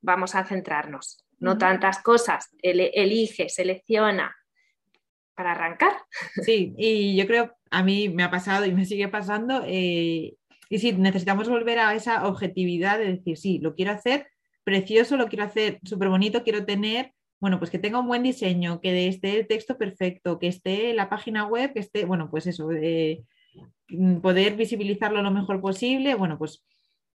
vamos 0.00 0.34
a 0.34 0.44
centrarnos, 0.44 1.24
no 1.38 1.58
tantas 1.58 1.98
cosas, 1.98 2.48
elige, 2.62 3.48
selecciona 3.48 4.34
para 5.34 5.52
arrancar. 5.52 5.92
Sí, 6.42 6.74
y 6.78 7.16
yo 7.16 7.26
creo, 7.26 7.54
a 7.70 7.82
mí 7.82 8.08
me 8.08 8.22
ha 8.22 8.30
pasado 8.30 8.64
y 8.64 8.72
me 8.72 8.86
sigue 8.86 9.08
pasando, 9.08 9.62
eh, 9.66 10.34
y 10.70 10.78
sí, 10.78 10.92
necesitamos 10.92 11.48
volver 11.48 11.78
a 11.78 11.94
esa 11.94 12.26
objetividad 12.26 12.98
de 12.98 13.16
decir, 13.16 13.36
sí, 13.36 13.58
lo 13.58 13.74
quiero 13.74 13.92
hacer 13.92 14.28
precioso, 14.64 15.16
lo 15.18 15.28
quiero 15.28 15.44
hacer 15.44 15.78
súper 15.84 16.08
bonito, 16.08 16.42
quiero 16.42 16.64
tener 16.64 17.12
bueno, 17.44 17.58
pues 17.58 17.70
que 17.70 17.78
tenga 17.78 18.00
un 18.00 18.06
buen 18.06 18.22
diseño, 18.22 18.80
que 18.80 19.06
esté 19.06 19.38
el 19.38 19.46
texto 19.46 19.76
perfecto, 19.76 20.38
que 20.38 20.46
esté 20.46 20.94
la 20.94 21.10
página 21.10 21.44
web, 21.44 21.74
que 21.74 21.80
esté, 21.80 22.06
bueno, 22.06 22.30
pues 22.30 22.46
eso, 22.46 22.70
mm, 23.90 24.20
poder 24.22 24.56
visibilizarlo 24.56 25.20
lo 25.20 25.30
mejor 25.30 25.60
posible. 25.60 26.14
Bueno, 26.14 26.38
pues 26.38 26.64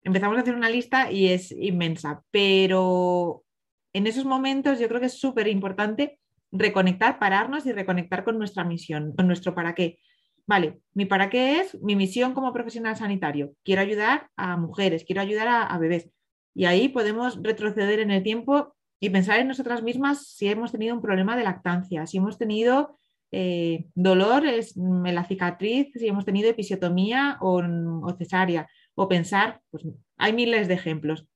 empezamos 0.04 0.38
a 0.38 0.42
hacer 0.42 0.54
una 0.54 0.70
lista 0.70 1.10
y 1.14 1.28
es 1.28 1.54
inmensa, 1.54 2.26
pero 2.30 3.46
en 3.94 4.06
esos 4.06 4.26
momentos 4.26 4.82
yo 4.82 4.90
creo 4.90 5.00
que 5.00 5.06
es 5.06 5.18
súper 5.18 5.48
importante 5.48 6.20
reconectar, 6.52 7.20
pararnos 7.20 7.66
y 7.66 7.72
reconectar 7.72 8.26
con 8.26 8.38
nuestra 8.38 8.66
misión, 8.66 9.16
con 9.16 9.28
nuestro 9.28 9.56
para 9.56 9.76
qué. 9.76 9.98
Vale, 10.46 10.82
mi 10.94 11.06
para 11.06 11.30
qué 11.30 11.62
es 11.62 11.82
mi 11.82 11.96
misión 11.96 12.34
como 12.34 12.52
profesional 12.52 12.98
sanitario. 12.98 13.54
Quiero 13.64 13.82
ayudar 13.82 14.28
a 14.36 14.58
mujeres, 14.58 15.06
quiero 15.06 15.22
ayudar 15.22 15.48
a, 15.48 15.64
a 15.64 15.78
bebés. 15.78 16.10
Y 16.54 16.66
ahí 16.66 16.90
podemos 16.90 17.42
retroceder 17.42 18.02
en 18.02 18.12
el 18.12 18.24
tiempo 18.24 18.76
y 19.00 19.10
pensar 19.10 19.40
en 19.40 19.48
nosotras 19.48 19.84
mismas 19.84 20.28
si 20.28 20.48
hemos 20.48 20.72
tenido 20.72 20.96
un 20.96 21.02
problema 21.02 21.36
de 21.38 21.44
lactancia, 21.44 22.08
si 22.08 22.18
hemos 22.18 22.38
tenido 22.38 22.98
eh, 23.32 23.88
dolor 23.94 24.44
en 24.46 25.16
la 25.16 25.26
cicatriz, 25.26 25.92
si 25.94 26.08
hemos 26.08 26.26
tenido 26.26 26.50
episiotomía 26.50 27.38
o, 27.42 27.62
cesárea, 28.18 28.68
o 28.96 29.08
pensar, 29.08 29.62
pues 29.70 29.86
hay 30.18 30.34
miles 30.34 30.68
de 30.68 30.76
ejemplos, 30.76 31.28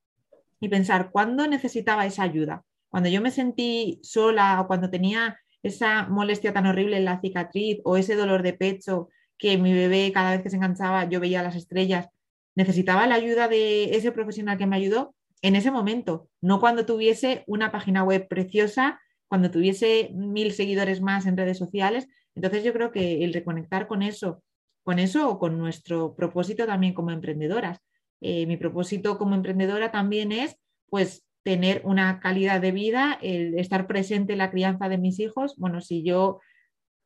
y 0.59 0.69
pensar 0.69 1.11
cuándo 1.11 1.47
necesitaba 1.47 2.05
esa 2.05 2.23
ayuda, 2.23 2.63
cuando 2.89 3.09
yo 3.09 3.21
me 3.21 3.31
sentí 3.31 3.99
sola 4.03 4.61
o 4.61 4.67
cuando 4.67 4.89
tenía 4.89 5.37
esa 5.63 6.07
molestia 6.07 6.53
tan 6.53 6.65
horrible 6.65 6.97
en 6.97 7.05
la 7.05 7.19
cicatriz 7.21 7.79
o 7.83 7.97
ese 7.97 8.15
dolor 8.15 8.41
de 8.41 8.53
pecho 8.53 9.09
que 9.37 9.57
mi 9.57 9.73
bebé 9.73 10.11
cada 10.11 10.31
vez 10.31 10.41
que 10.41 10.49
se 10.49 10.55
enganchaba 10.55 11.07
yo 11.07 11.19
veía 11.19 11.43
las 11.43 11.55
estrellas, 11.55 12.07
necesitaba 12.55 13.07
la 13.07 13.15
ayuda 13.15 13.47
de 13.47 13.95
ese 13.95 14.11
profesional 14.11 14.57
que 14.57 14.67
me 14.67 14.75
ayudó, 14.75 15.15
en 15.41 15.55
ese 15.55 15.71
momento, 15.71 16.29
no 16.41 16.59
cuando 16.59 16.85
tuviese 16.85 17.43
una 17.47 17.71
página 17.71 18.03
web 18.03 18.27
preciosa, 18.27 18.99
cuando 19.27 19.49
tuviese 19.49 20.11
mil 20.13 20.51
seguidores 20.51 21.01
más 21.01 21.25
en 21.25 21.37
redes 21.37 21.57
sociales. 21.57 22.07
Entonces 22.35 22.63
yo 22.63 22.73
creo 22.73 22.91
que 22.91 23.23
el 23.23 23.33
reconectar 23.33 23.87
con 23.87 24.03
eso, 24.03 24.43
con 24.83 24.99
eso 24.99 25.29
o 25.29 25.39
con 25.39 25.57
nuestro 25.57 26.15
propósito 26.15 26.65
también 26.65 26.93
como 26.93 27.11
emprendedoras. 27.11 27.79
Eh, 28.19 28.45
mi 28.45 28.57
propósito 28.57 29.17
como 29.17 29.35
emprendedora 29.35 29.91
también 29.91 30.31
es 30.31 30.57
pues 30.89 31.25
tener 31.43 31.81
una 31.85 32.19
calidad 32.19 32.61
de 32.61 32.71
vida, 32.71 33.17
el 33.21 33.57
estar 33.57 33.87
presente 33.87 34.33
en 34.33 34.39
la 34.39 34.51
crianza 34.51 34.89
de 34.89 34.97
mis 34.97 35.19
hijos. 35.19 35.55
Bueno, 35.57 35.81
si 35.81 36.03
yo 36.03 36.39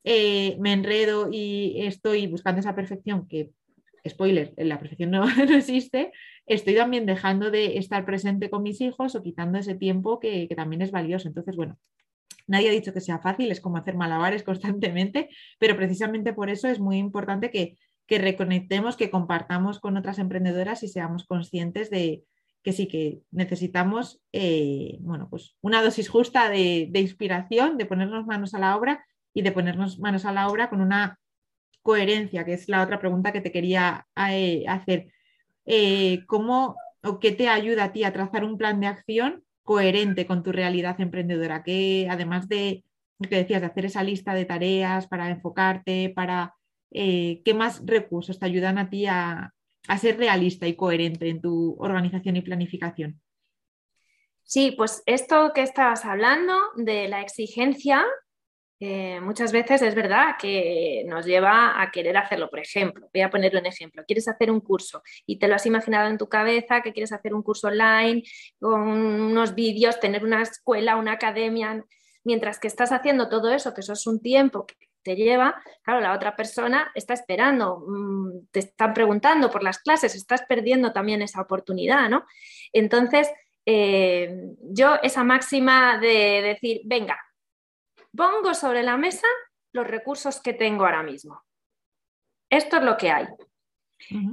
eh, 0.03 0.57
me 0.59 0.73
enredo 0.73 1.29
y 1.31 1.81
estoy 1.85 2.27
buscando 2.27 2.59
esa 2.59 2.75
perfección 2.75 3.27
que 3.27 3.51
spoiler, 4.07 4.53
la 4.57 4.79
perfección 4.79 5.11
no, 5.11 5.25
existe, 5.55 6.11
estoy 6.45 6.75
también 6.75 7.05
dejando 7.05 7.51
de 7.51 7.77
estar 7.77 8.05
presente 8.05 8.49
con 8.49 8.63
mis 8.63 8.81
hijos 8.81 9.15
o 9.15 9.23
quitando 9.23 9.57
ese 9.57 9.75
tiempo 9.75 10.19
que, 10.19 10.47
que 10.47 10.55
también 10.55 10.81
es 10.81 10.91
valioso. 10.91 11.27
Entonces, 11.27 11.55
bueno, 11.55 11.77
Nadie 12.47 12.69
ha 12.69 12.71
dicho 12.73 12.93
que 12.93 13.01
sea 13.01 13.19
fácil, 13.19 13.51
es 13.51 13.59
como 13.59 13.77
hacer 13.77 13.95
malabares 13.95 14.43
constantemente, 14.43 15.29
pero 15.59 15.75
precisamente 15.75 16.33
por 16.33 16.49
eso 16.49 16.67
es 16.67 16.79
muy 16.79 16.97
importante 16.97 17.49
que, 17.49 17.77
reconectemos, 18.07 18.97
que 18.97 19.09
compartamos 19.09 19.79
con 19.79 19.97
otras 19.97 20.19
emprendedoras 20.19 20.83
y 20.83 20.87
seamos 20.87 21.25
conscientes 21.25 21.89
de 21.89 22.23
que 22.61 22.71
sí 22.71 22.87
que 22.87 23.21
necesitamos 23.31 24.21
eh, 24.31 24.97
bueno, 25.01 25.27
pues 25.29 25.55
una 25.61 25.81
dosis 25.81 26.09
justa 26.09 26.49
de, 26.49 26.89
inspiración, 26.93 27.77
de 27.77 27.85
ponernos 27.85 28.25
manos 28.25 28.53
a 28.53 28.59
la 28.59 28.75
obra 28.75 29.03
y 29.33 29.41
de 29.41 29.51
ponernos 29.51 29.99
manos 29.99 30.25
a 30.25 30.31
la 30.31 30.47
obra 30.47 30.69
con 30.69 30.81
una 30.81 31.19
coherencia, 31.85 32.43
que 32.43 32.53
es 32.53 32.67
la 32.67 32.81
otra 32.81 32.99
pregunta 32.99 33.31
que 33.31 33.41
te 33.41 33.51
quería 33.51 34.07
eh, 34.31 34.65
hacer. 34.67 35.13
Eh, 35.67 36.25
¿Cómo 36.25 36.75
o 37.03 37.19
qué 37.19 37.31
te 37.31 37.47
ayuda 37.47 37.83
a 37.83 37.93
ti 37.93 38.03
a 38.03 38.11
trazar 38.11 38.43
un 38.43 38.57
plan 38.57 38.79
de 38.79 38.87
acción 38.87 39.43
coherente 39.61 40.25
con 40.25 40.41
tu 40.41 40.51
realidad 40.51 40.99
emprendedora, 40.99 41.61
que 41.61 42.07
además 42.09 42.49
de 42.49 42.83
lo 43.19 43.29
que 43.29 43.35
decías, 43.35 43.61
de 43.61 43.67
hacer 43.67 43.85
esa 43.85 44.01
lista 44.01 44.33
de 44.33 44.45
tareas 44.45 45.05
para 45.05 45.29
enfocarte, 45.29 46.11
para 46.15 46.55
eh, 46.89 47.43
qué 47.45 47.53
más 47.53 47.83
recursos 47.85 48.39
te 48.39 48.47
ayudan 48.47 48.79
a 48.79 48.89
ti 48.89 49.05
a, 49.05 49.53
ser 50.01 50.17
realista 50.17 50.67
y 50.67 50.75
coherente 50.75 51.29
en 51.29 51.39
tu 51.39 51.75
organización 51.77 52.35
y 52.35 52.41
planificación. 52.41 53.21
Sí, 54.41 54.73
pues 54.75 55.03
esto 55.05 55.51
que 55.53 55.61
estabas 55.61 56.03
hablando 56.03 56.55
de 56.77 57.07
la 57.07 57.21
exigencia 57.21 58.03
eh, 58.79 59.21
muchas 59.21 59.53
veces 59.53 59.81
es 59.81 59.95
verdad 59.95 60.35
que 60.39 61.03
nos 61.07 61.25
lleva 61.25 61.81
a 61.81 61.91
querer 61.91 62.17
hacerlo. 62.17 62.49
Por 62.49 62.59
ejemplo, 62.59 63.09
voy 63.13 63.21
a 63.21 63.29
ponerle 63.29 63.59
un 63.59 63.65
ejemplo. 63.65 64.03
Quieres 64.05 64.27
hacer 64.27 64.51
un 64.51 64.59
curso 64.59 65.01
y 65.25 65.39
te 65.39 65.47
lo 65.47 65.55
has 65.55 65.65
imaginado 65.65 66.09
en 66.09 66.17
tu 66.17 66.27
cabeza 66.27 66.81
que 66.81 66.91
quieres 66.91 67.13
hacer 67.13 67.33
un 67.33 67.43
curso 67.43 67.67
online 67.67 68.23
con 68.59 68.81
unos 68.81 69.55
vídeos, 69.55 69.99
tener 69.99 70.23
una 70.23 70.41
escuela, 70.41 70.97
una 70.97 71.13
academia. 71.13 71.85
Mientras 72.23 72.59
que 72.59 72.67
estás 72.67 72.91
haciendo 72.91 73.29
todo 73.29 73.51
eso, 73.53 73.73
que 73.73 73.81
eso 73.81 73.93
es 73.93 74.07
un 74.07 74.21
tiempo 74.21 74.65
que 74.65 74.75
te 75.03 75.15
lleva, 75.15 75.61
claro, 75.83 76.01
la 76.01 76.13
otra 76.13 76.35
persona 76.35 76.91
está 76.95 77.13
esperando, 77.13 77.85
mm, 77.87 78.47
te 78.51 78.59
están 78.59 78.93
preguntando 78.93 79.51
por 79.51 79.61
las 79.63 79.77
clases, 79.77 80.15
estás 80.15 80.41
perdiendo 80.49 80.91
también 80.91 81.21
esa 81.21 81.41
oportunidad, 81.41 82.09
¿no? 82.09 82.25
Entonces, 82.73 83.29
eh, 83.67 84.35
yo 84.61 84.95
esa 85.03 85.23
máxima 85.23 85.99
de 85.99 86.41
decir, 86.41 86.81
venga, 86.85 87.19
pongo 88.15 88.53
sobre 88.53 88.83
la 88.83 88.97
mesa 88.97 89.27
los 89.71 89.85
recursos 89.87 90.41
que 90.41 90.53
tengo 90.53 90.85
ahora 90.85 91.03
mismo. 91.03 91.43
Esto 92.49 92.77
es 92.77 92.83
lo 92.83 92.97
que 92.97 93.11
hay. 93.11 93.27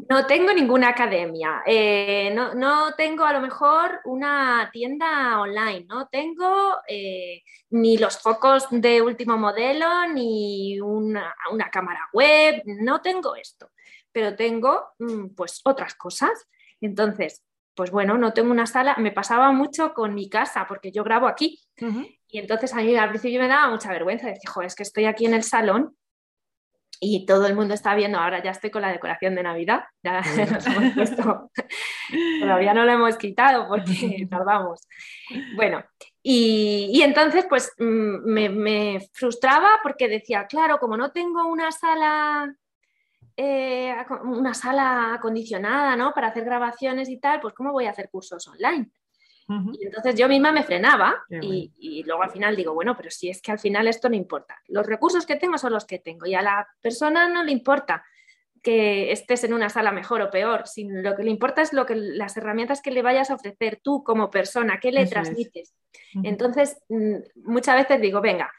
No 0.08 0.26
tengo 0.26 0.52
ninguna 0.52 0.88
academia, 0.88 1.62
eh, 1.64 2.34
no, 2.34 2.94
tengo 2.94 3.24
a 3.24 3.32
lo 3.32 3.40
mejor 3.40 4.00
una 4.04 4.68
tienda 4.72 5.40
online, 5.40 5.86
no 5.88 6.08
tengo 6.08 6.76
eh, 6.86 7.42
ni 7.70 7.96
los 7.96 8.18
focos 8.18 8.66
de 8.70 9.00
último 9.00 9.38
modelo, 9.38 10.08
ni 10.08 10.78
una, 10.80 11.32
cámara 11.70 12.08
web, 12.12 12.62
no 12.66 13.00
tengo 13.00 13.36
esto, 13.36 13.70
pero 14.10 14.34
tengo 14.34 14.88
mm, 14.98 15.28
pues 15.34 15.60
otras 15.64 15.94
cosas. 15.94 16.48
Entonces, 16.80 17.42
pues 17.74 17.90
bueno, 17.90 18.18
no 18.18 18.32
tengo 18.32 18.50
una 18.50 18.66
sala, 18.66 18.96
me 18.98 19.12
pasaba 19.12 19.52
mucho 19.52 19.94
con 19.94 20.12
mi 20.14 20.28
casa, 20.28 20.66
porque 20.68 20.90
yo 20.90 21.04
grabo 21.04 21.28
aquí. 21.28 21.60
Y 22.32 22.38
entonces 22.38 22.72
a 22.72 22.78
mí 22.78 22.96
al 22.96 23.10
principio 23.10 23.38
me 23.40 23.46
daba 23.46 23.68
mucha 23.68 23.90
vergüenza, 23.90 24.26
decir, 24.26 24.48
joder, 24.48 24.66
es 24.66 24.74
que 24.74 24.84
estoy 24.84 25.04
aquí 25.04 25.26
en 25.26 25.34
el 25.34 25.42
salón 25.42 25.94
y 26.98 27.26
todo 27.26 27.46
el 27.46 27.54
mundo 27.54 27.74
está 27.74 27.94
viendo, 27.94 28.18
ahora 28.18 28.42
ya 28.42 28.52
estoy 28.52 28.70
con 28.70 28.80
la 28.80 28.90
decoración 28.90 29.34
de 29.34 29.42
Navidad, 29.42 29.82
ya 30.02 30.22
nos 30.50 30.66
hemos 30.66 30.94
puesto, 30.94 31.50
todavía 32.40 32.72
no 32.72 32.86
lo 32.86 32.92
hemos 32.92 33.18
quitado 33.18 33.68
porque 33.68 34.26
tardamos. 34.30 34.80
Bueno, 35.56 35.84
y, 36.22 37.02
entonces 37.02 37.44
pues 37.50 37.70
mm, 37.78 38.24
me, 38.24 38.48
me, 38.48 39.00
frustraba 39.12 39.80
porque 39.82 40.08
decía, 40.08 40.46
claro, 40.46 40.78
como 40.78 40.96
no 40.96 41.12
tengo 41.12 41.46
una 41.46 41.70
sala, 41.70 42.50
eh, 43.36 43.94
una 44.24 44.54
sala 44.54 45.12
acondicionada, 45.12 45.96
¿no? 45.96 46.14
Para 46.14 46.28
hacer 46.28 46.46
grabaciones 46.46 47.10
y 47.10 47.18
tal, 47.18 47.42
pues 47.42 47.52
¿cómo 47.52 47.72
voy 47.72 47.84
a 47.84 47.90
hacer 47.90 48.08
cursos 48.08 48.48
online? 48.48 48.90
Y 49.48 49.86
entonces 49.86 50.14
yo 50.14 50.28
misma 50.28 50.52
me 50.52 50.62
frenaba 50.62 51.24
y, 51.28 52.02
luego 52.04 52.22
al 52.22 52.30
final 52.30 52.56
digo, 52.56 52.74
bueno, 52.74 52.96
pero 52.96 53.10
si 53.10 53.28
es 53.28 53.42
que 53.42 53.52
al 53.52 53.58
final 53.58 53.86
esto 53.88 54.08
no 54.08 54.16
importa. 54.16 54.60
Los 54.68 54.86
recursos 54.86 55.26
que 55.26 55.36
tengo 55.36 55.58
son 55.58 55.72
los 55.72 55.84
que 55.84 55.98
tengo 55.98 56.26
y 56.26 56.34
a 56.34 56.42
la 56.42 56.66
persona 56.80 57.28
no 57.28 57.42
le 57.42 57.52
importa 57.52 58.04
que 58.62 59.10
estés 59.10 59.42
en 59.44 59.52
una 59.52 59.68
sala 59.68 59.90
mejor 59.90 60.22
o 60.22 60.30
peor, 60.30 60.66
sino 60.68 61.02
lo 61.02 61.16
que 61.16 61.24
le 61.24 61.30
importa 61.30 61.62
es 61.62 61.72
lo 61.72 61.84
que 61.84 61.96
las 61.96 62.36
herramientas 62.36 62.80
que 62.80 62.92
le 62.92 63.02
vayas 63.02 63.30
a 63.30 63.34
ofrecer 63.34 63.80
tú 63.82 64.04
como 64.04 64.30
persona, 64.30 64.78
qué 64.80 64.92
le 64.92 65.06
transmites. 65.06 65.74
Entonces, 66.22 66.80
mm, 66.88 67.16
muchas 67.44 67.76
veces 67.76 68.00
digo, 68.00 68.20
venga, 68.20 68.52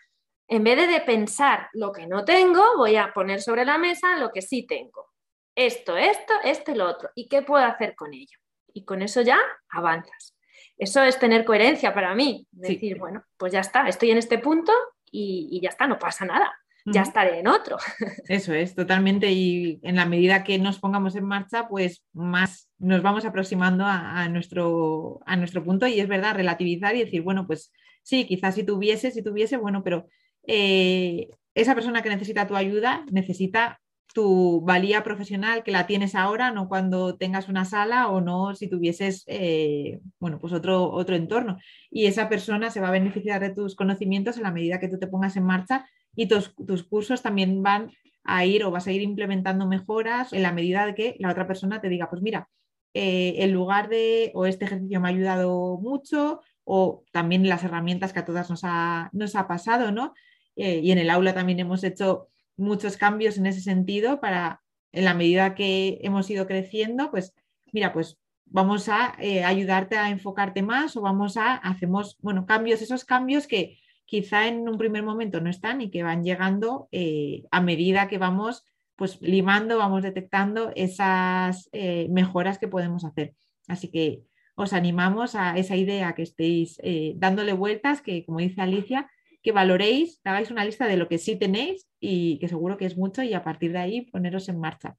en 0.47 0.63
vez 0.63 0.87
de 0.87 0.99
pensar 1.01 1.69
lo 1.73 1.91
que 1.91 2.05
no 2.05 2.25
tengo, 2.25 2.63
voy 2.77 2.97
a 2.97 3.13
poner 3.13 3.41
sobre 3.41 3.63
la 3.63 3.77
mesa 3.77 4.17
lo 4.17 4.31
que 4.31 4.41
sí 4.41 4.67
tengo. 4.67 5.13
Esto, 5.55 5.95
esto, 5.95 6.33
esto 6.43 6.71
y 6.71 6.75
lo 6.75 6.87
otro. 6.87 7.09
¿Y 7.15 7.27
qué 7.27 7.41
puedo 7.41 7.63
hacer 7.63 7.95
con 7.95 8.13
ello? 8.13 8.37
Y 8.73 8.83
con 8.83 9.01
eso 9.01 9.21
ya 9.21 9.39
avanzas. 9.69 10.35
Eso 10.77 11.03
es 11.03 11.19
tener 11.19 11.45
coherencia 11.45 11.93
para 11.93 12.15
mí. 12.15 12.47
Decir, 12.51 12.97
bueno, 12.97 13.23
pues 13.37 13.53
ya 13.53 13.59
está, 13.59 13.87
estoy 13.87 14.11
en 14.11 14.17
este 14.17 14.39
punto 14.39 14.71
y, 15.11 15.59
ya 15.61 15.69
está, 15.69 15.87
no 15.87 15.99
pasa 15.99 16.25
nada. 16.25 16.51
Ya 16.85 17.03
estaré 17.03 17.39
en 17.39 17.47
otro. 17.47 17.77
Eso 18.27 18.53
es, 18.53 18.75
totalmente. 18.75 19.31
Y 19.31 19.79
en 19.83 19.95
la 19.95 20.05
medida 20.05 20.43
que 20.43 20.59
nos 20.59 20.79
pongamos 20.79 21.15
en 21.15 21.23
marcha, 21.23 21.69
pues 21.69 22.03
más 22.11 22.69
nos 22.77 23.01
vamos 23.01 23.23
aproximando 23.23 23.85
a, 23.87 24.27
nuestro, 24.27 25.21
a 25.25 25.37
nuestro 25.37 25.63
punto. 25.63 25.87
Y 25.87 26.01
es 26.01 26.09
verdad, 26.09 26.35
relativizar 26.35 26.93
y 26.95 27.05
decir, 27.05 27.21
bueno, 27.21 27.47
pues 27.47 27.71
sí, 28.01 28.25
quizás 28.25 28.55
si 28.55 28.63
tuviese, 28.63 29.11
si 29.11 29.23
tuviese, 29.23 29.55
bueno, 29.55 29.81
pero 29.81 30.07
eh, 30.45 31.29
esa 31.55 31.73
persona 31.73 32.01
que 32.01 32.09
necesita 32.09 32.47
tu 32.47 32.55
ayuda 32.57 33.05
necesita 33.11 33.79
tu 34.13 34.61
valía 34.61 35.03
profesional 35.03 35.63
que 35.63 35.71
la 35.71 35.87
tienes 35.87 36.15
ahora, 36.15 36.51
no 36.51 36.69
cuando 36.69 37.17
tengas 37.17 37.49
una 37.49 37.65
sala 37.65 38.09
o 38.09 38.21
no 38.21 38.55
si 38.55 38.69
tuvieses, 38.69 39.23
eh, 39.27 39.99
bueno, 40.19 40.39
pues 40.39 40.53
otro, 40.53 40.91
otro 40.91 41.15
entorno. 41.15 41.57
Y 41.89 42.05
esa 42.05 42.29
persona 42.29 42.69
se 42.69 42.79
va 42.79 42.89
a 42.89 42.91
beneficiar 42.91 43.41
de 43.41 43.49
tus 43.49 43.75
conocimientos 43.75 44.37
en 44.37 44.43
la 44.43 44.51
medida 44.51 44.79
que 44.79 44.87
tú 44.87 44.99
te 44.99 45.07
pongas 45.07 45.35
en 45.35 45.45
marcha 45.45 45.87
y 46.15 46.27
tus, 46.27 46.53
cursos 46.89 47.23
también 47.23 47.63
van 47.63 47.91
a 48.23 48.45
ir 48.45 48.63
o 48.63 48.71
vas 48.71 48.87
a 48.87 48.91
ir 48.91 49.01
implementando 49.01 49.67
mejoras 49.67 50.31
en 50.31 50.43
la 50.43 50.53
medida 50.53 50.85
de 50.85 50.95
que 50.95 51.15
la 51.19 51.31
otra 51.31 51.47
persona 51.47 51.81
te 51.81 51.89
diga, 51.89 52.09
pues 52.09 52.21
mira, 52.21 52.47
eh, 52.93 53.35
en 53.39 53.51
lugar 53.51 53.89
de, 53.89 54.31
o 54.35 54.45
este 54.45 54.65
ejercicio 54.65 55.01
me 55.01 55.07
ha 55.07 55.11
ayudado 55.11 55.79
mucho, 55.81 56.41
o 56.63 57.03
también 57.11 57.49
las 57.49 57.63
herramientas 57.63 58.13
que 58.13 58.19
a 58.19 58.25
todas 58.25 58.49
nos 58.49 58.61
ha, 58.63 59.09
nos 59.11 59.35
ha 59.35 59.47
pasado, 59.47 59.91
¿no? 59.91 60.13
Eh, 60.55 60.79
y 60.83 60.91
en 60.91 60.99
el 60.99 61.09
aula 61.09 61.33
también 61.33 61.59
hemos 61.59 61.83
hecho 61.83 62.29
muchos 62.57 62.97
cambios 62.97 63.37
en 63.37 63.45
ese 63.45 63.61
sentido 63.61 64.19
para, 64.19 64.61
en 64.91 65.05
la 65.05 65.13
medida 65.13 65.55
que 65.55 65.99
hemos 66.01 66.29
ido 66.29 66.47
creciendo, 66.47 67.11
pues 67.11 67.33
mira, 67.71 67.93
pues 67.93 68.17
vamos 68.45 68.87
a 68.87 69.15
eh, 69.19 69.43
ayudarte 69.43 69.97
a 69.97 70.09
enfocarte 70.09 70.61
más 70.61 70.95
o 70.95 71.01
vamos 71.01 71.37
a, 71.37 71.55
hacemos, 71.55 72.17
bueno, 72.21 72.45
cambios, 72.45 72.81
esos 72.81 73.03
cambios 73.03 73.47
que 73.47 73.79
quizá 74.05 74.47
en 74.47 74.69
un 74.69 74.77
primer 74.77 75.03
momento 75.03 75.41
no 75.41 75.49
están 75.49 75.81
y 75.81 75.89
que 75.89 76.03
van 76.03 76.23
llegando 76.23 76.87
eh, 76.91 77.43
a 77.51 77.61
medida 77.61 78.07
que 78.07 78.19
vamos 78.19 78.63
pues 78.95 79.19
limando, 79.21 79.79
vamos 79.79 80.03
detectando 80.03 80.71
esas 80.75 81.67
eh, 81.71 82.07
mejoras 82.11 82.59
que 82.59 82.67
podemos 82.67 83.03
hacer. 83.05 83.33
Así 83.67 83.89
que 83.89 84.21
os 84.55 84.71
animamos 84.71 85.33
a 85.33 85.57
esa 85.57 85.75
idea 85.75 86.13
que 86.13 86.21
estéis 86.21 86.79
dándole 87.15 87.53
vueltas, 87.53 88.03
que 88.03 88.23
como 88.23 88.37
dice 88.37 88.61
Alicia, 88.61 89.09
que 89.43 89.51
valoréis, 89.51 90.21
hagáis 90.23 90.49
una 90.49 90.65
lista 90.65 90.87
de 90.87 90.97
lo 90.97 91.09
que 91.09 91.17
sí 91.17 91.35
tenéis 91.35 91.87
y 91.99 92.39
que 92.39 92.47
seguro 92.47 92.77
que 92.77 92.85
es 92.85 92.97
mucho 92.97 93.21
y 93.23 93.33
a 93.33 93.43
partir 93.43 93.73
de 93.73 93.79
ahí 93.79 94.01
poneros 94.01 94.47
en 94.47 94.59
marcha. 94.59 94.95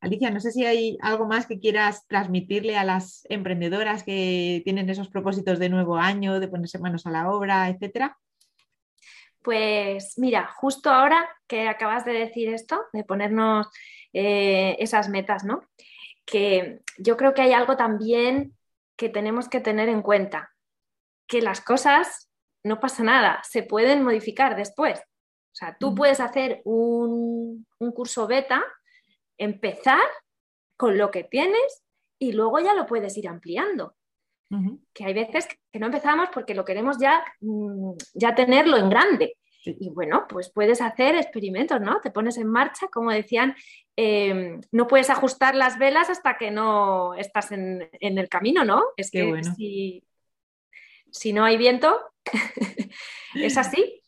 Alicia, 0.00 0.30
no 0.30 0.40
sé 0.40 0.50
si 0.50 0.66
hay 0.66 0.98
algo 1.00 1.26
más 1.26 1.46
que 1.46 1.58
quieras 1.58 2.06
transmitirle 2.06 2.76
a 2.76 2.84
las 2.84 3.24
emprendedoras 3.30 4.02
que 4.02 4.60
tienen 4.64 4.90
esos 4.90 5.08
propósitos 5.08 5.58
de 5.58 5.68
nuevo 5.68 5.96
año, 5.96 6.38
de 6.38 6.48
ponerse 6.48 6.78
manos 6.78 7.06
a 7.06 7.10
la 7.10 7.30
obra, 7.30 7.68
etcétera. 7.68 8.18
Pues 9.42 10.18
mira, 10.18 10.48
justo 10.56 10.90
ahora 10.90 11.28
que 11.46 11.68
acabas 11.68 12.04
de 12.04 12.12
decir 12.12 12.48
esto, 12.48 12.82
de 12.92 13.04
ponernos 13.04 13.68
eh, 14.12 14.76
esas 14.80 15.08
metas, 15.08 15.44
¿no? 15.44 15.62
Que 16.24 16.80
yo 16.98 17.16
creo 17.16 17.32
que 17.32 17.42
hay 17.42 17.52
algo 17.52 17.76
también 17.76 18.56
que 18.96 19.08
tenemos 19.08 19.48
que 19.48 19.60
tener 19.60 19.88
en 19.88 20.02
cuenta, 20.02 20.50
que 21.28 21.42
las 21.42 21.60
cosas 21.60 22.28
no 22.66 22.80
pasa 22.80 23.02
nada, 23.02 23.40
se 23.48 23.62
pueden 23.62 24.02
modificar 24.02 24.56
después. 24.56 24.98
O 25.00 25.58
sea, 25.58 25.76
tú 25.78 25.94
puedes 25.94 26.20
hacer 26.20 26.60
un, 26.64 27.66
curso 27.94 28.26
beta, 28.26 28.62
empezar 29.38 30.02
con 30.76 30.98
lo 30.98 31.10
que 31.10 31.24
tienes 31.24 31.82
y 32.18 32.32
luego 32.32 32.60
ya 32.60 32.74
lo 32.74 32.84
puedes 32.86 33.16
ir 33.16 33.28
ampliando. 33.28 33.94
Que 34.94 35.04
hay 35.04 35.14
veces 35.14 35.48
que 35.72 35.78
no 35.78 35.86
empezamos 35.86 36.28
porque 36.32 36.54
lo 36.54 36.64
queremos 36.64 36.98
ya, 36.98 37.24
mm, 37.40 37.92
ya 38.14 38.34
tenerlo 38.34 38.76
en 38.76 38.90
grande. 38.90 39.36
Y 39.64 39.90
bueno, 39.90 40.26
pues 40.28 40.52
puedes 40.52 40.80
hacer 40.80 41.16
experimentos, 41.16 41.80
¿no? 41.80 42.00
Te 42.00 42.10
pones 42.10 42.36
en 42.38 42.46
marcha, 42.46 42.86
como 42.88 43.10
decían, 43.10 43.56
em, 43.96 44.60
no 44.70 44.86
puedes 44.86 45.10
ajustar 45.10 45.54
las 45.54 45.78
velas 45.78 46.10
hasta 46.10 46.36
que 46.36 46.50
no 46.50 47.14
estás 47.14 47.50
en, 47.50 47.88
el 48.00 48.28
camino, 48.28 48.64
¿no? 48.64 48.82
Es 48.96 49.10
que 49.10 49.42
si, 49.56 50.04
si 51.16 51.32
no 51.32 51.44
hay 51.44 51.56
viento, 51.56 52.00
es 53.34 53.56
así. 53.56 54.02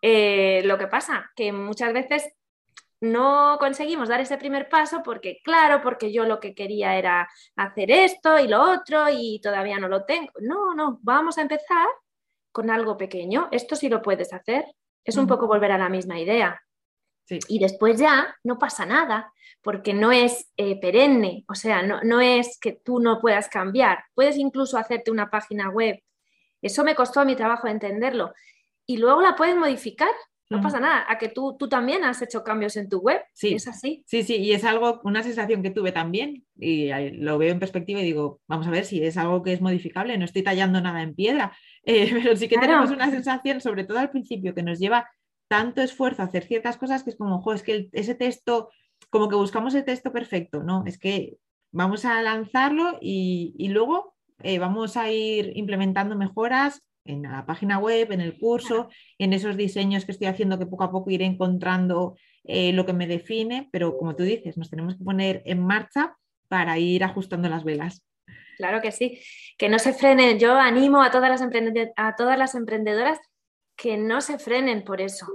Eh, 0.00 0.62
lo 0.64 0.78
que 0.78 0.86
pasa 0.86 1.30
que 1.34 1.52
muchas 1.52 1.92
veces 1.92 2.32
no 3.00 3.56
conseguimos 3.58 4.08
dar 4.08 4.20
ese 4.20 4.38
primer 4.38 4.68
paso 4.68 5.02
porque, 5.04 5.40
claro, 5.42 5.80
porque 5.82 6.12
yo 6.12 6.24
lo 6.24 6.40
que 6.40 6.54
quería 6.54 6.96
era 6.96 7.28
hacer 7.56 7.90
esto 7.90 8.38
y 8.38 8.48
lo 8.48 8.60
otro 8.62 9.06
y 9.10 9.40
todavía 9.40 9.78
no 9.78 9.88
lo 9.88 10.04
tengo. 10.04 10.32
No, 10.40 10.74
no, 10.74 10.98
vamos 11.02 11.38
a 11.38 11.42
empezar 11.42 11.86
con 12.52 12.70
algo 12.70 12.96
pequeño. 12.96 13.48
Esto 13.52 13.76
sí 13.76 13.88
lo 13.88 14.02
puedes 14.02 14.32
hacer. 14.32 14.64
Es 15.04 15.16
un 15.16 15.26
poco 15.26 15.46
volver 15.46 15.72
a 15.72 15.78
la 15.78 15.88
misma 15.88 16.18
idea. 16.20 16.60
Y 17.48 17.58
después 17.58 17.98
ya 17.98 18.34
no 18.42 18.58
pasa 18.58 18.84
nada, 18.84 19.32
porque 19.62 19.94
no 19.94 20.12
es 20.12 20.50
eh, 20.56 20.80
perenne, 20.80 21.44
o 21.48 21.54
sea, 21.54 21.82
no, 21.82 22.00
no 22.02 22.20
es 22.20 22.58
que 22.60 22.72
tú 22.72 23.00
no 23.00 23.20
puedas 23.20 23.48
cambiar. 23.48 24.04
Puedes 24.14 24.36
incluso 24.36 24.78
hacerte 24.78 25.10
una 25.10 25.30
página 25.30 25.70
web. 25.70 25.98
Eso 26.62 26.84
me 26.84 26.94
costó 26.94 27.20
a 27.20 27.24
mi 27.24 27.36
trabajo 27.36 27.68
entenderlo. 27.68 28.32
Y 28.86 28.96
luego 28.96 29.20
la 29.20 29.36
puedes 29.36 29.56
modificar 29.56 30.10
no 30.50 30.62
pasa 30.62 30.80
nada, 30.80 31.04
a 31.06 31.18
que 31.18 31.28
tú, 31.28 31.56
tú 31.58 31.68
también 31.68 32.04
has 32.04 32.22
hecho 32.22 32.42
cambios 32.42 32.76
en 32.76 32.88
tu 32.88 33.00
web. 33.00 33.20
Sí, 33.34 33.52
es 33.54 33.68
así. 33.68 34.02
Sí, 34.06 34.22
sí, 34.22 34.36
y 34.36 34.52
es 34.52 34.64
algo, 34.64 35.00
una 35.04 35.22
sensación 35.22 35.62
que 35.62 35.70
tuve 35.70 35.92
también, 35.92 36.46
y 36.56 36.90
lo 37.18 37.36
veo 37.36 37.52
en 37.52 37.58
perspectiva 37.58 38.00
y 38.00 38.04
digo, 38.04 38.40
vamos 38.48 38.66
a 38.66 38.70
ver 38.70 38.86
si 38.86 39.02
es 39.02 39.18
algo 39.18 39.42
que 39.42 39.52
es 39.52 39.60
modificable, 39.60 40.16
no 40.16 40.24
estoy 40.24 40.42
tallando 40.42 40.80
nada 40.80 41.02
en 41.02 41.14
piedra, 41.14 41.54
eh, 41.84 42.10
pero 42.12 42.34
sí 42.34 42.48
que 42.48 42.58
tenemos 42.58 42.90
una 42.90 43.10
sensación, 43.10 43.60
sobre 43.60 43.84
todo 43.84 43.98
al 43.98 44.10
principio, 44.10 44.54
que 44.54 44.62
nos 44.62 44.78
lleva 44.78 45.06
tanto 45.48 45.82
esfuerzo 45.82 46.22
a 46.22 46.26
hacer 46.26 46.44
ciertas 46.44 46.78
cosas 46.78 47.04
que 47.04 47.10
es 47.10 47.16
como, 47.16 47.36
ojo, 47.36 47.52
es 47.52 47.62
que 47.62 47.90
ese 47.92 48.14
texto, 48.14 48.70
como 49.10 49.28
que 49.28 49.36
buscamos 49.36 49.74
el 49.74 49.84
texto 49.84 50.12
perfecto, 50.12 50.62
¿no? 50.62 50.84
Es 50.86 50.98
que 50.98 51.36
vamos 51.72 52.06
a 52.06 52.22
lanzarlo 52.22 52.98
y, 53.02 53.54
y 53.58 53.68
luego 53.68 54.14
eh, 54.42 54.58
vamos 54.58 54.96
a 54.96 55.10
ir 55.10 55.52
implementando 55.56 56.16
mejoras 56.16 56.82
en 57.04 57.22
la 57.22 57.46
página 57.46 57.78
web, 57.78 58.12
en 58.12 58.20
el 58.20 58.38
curso, 58.38 58.88
en 59.18 59.32
esos 59.32 59.56
diseños 59.56 60.04
que 60.04 60.12
estoy 60.12 60.26
haciendo 60.26 60.58
que 60.58 60.66
poco 60.66 60.84
a 60.84 60.90
poco 60.90 61.10
iré 61.10 61.24
encontrando 61.24 62.16
eh, 62.44 62.72
lo 62.72 62.84
que 62.84 62.92
me 62.92 63.06
define, 63.06 63.68
pero 63.72 63.96
como 63.96 64.14
tú 64.14 64.22
dices, 64.22 64.56
nos 64.58 64.70
tenemos 64.70 64.96
que 64.96 65.04
poner 65.04 65.42
en 65.46 65.64
marcha 65.64 66.16
para 66.48 66.78
ir 66.78 67.04
ajustando 67.04 67.48
las 67.48 67.64
velas. 67.64 68.04
Claro 68.56 68.80
que 68.80 68.92
sí, 68.92 69.20
que 69.56 69.68
no 69.68 69.78
se 69.78 69.92
frenen. 69.92 70.38
Yo 70.38 70.54
animo 70.54 71.02
a 71.02 71.10
todas 71.10 71.30
las, 71.30 71.42
a 71.96 72.16
todas 72.16 72.38
las 72.38 72.54
emprendedoras 72.54 73.18
que 73.76 73.96
no 73.96 74.20
se 74.20 74.38
frenen 74.38 74.84
por 74.84 75.00
eso, 75.00 75.26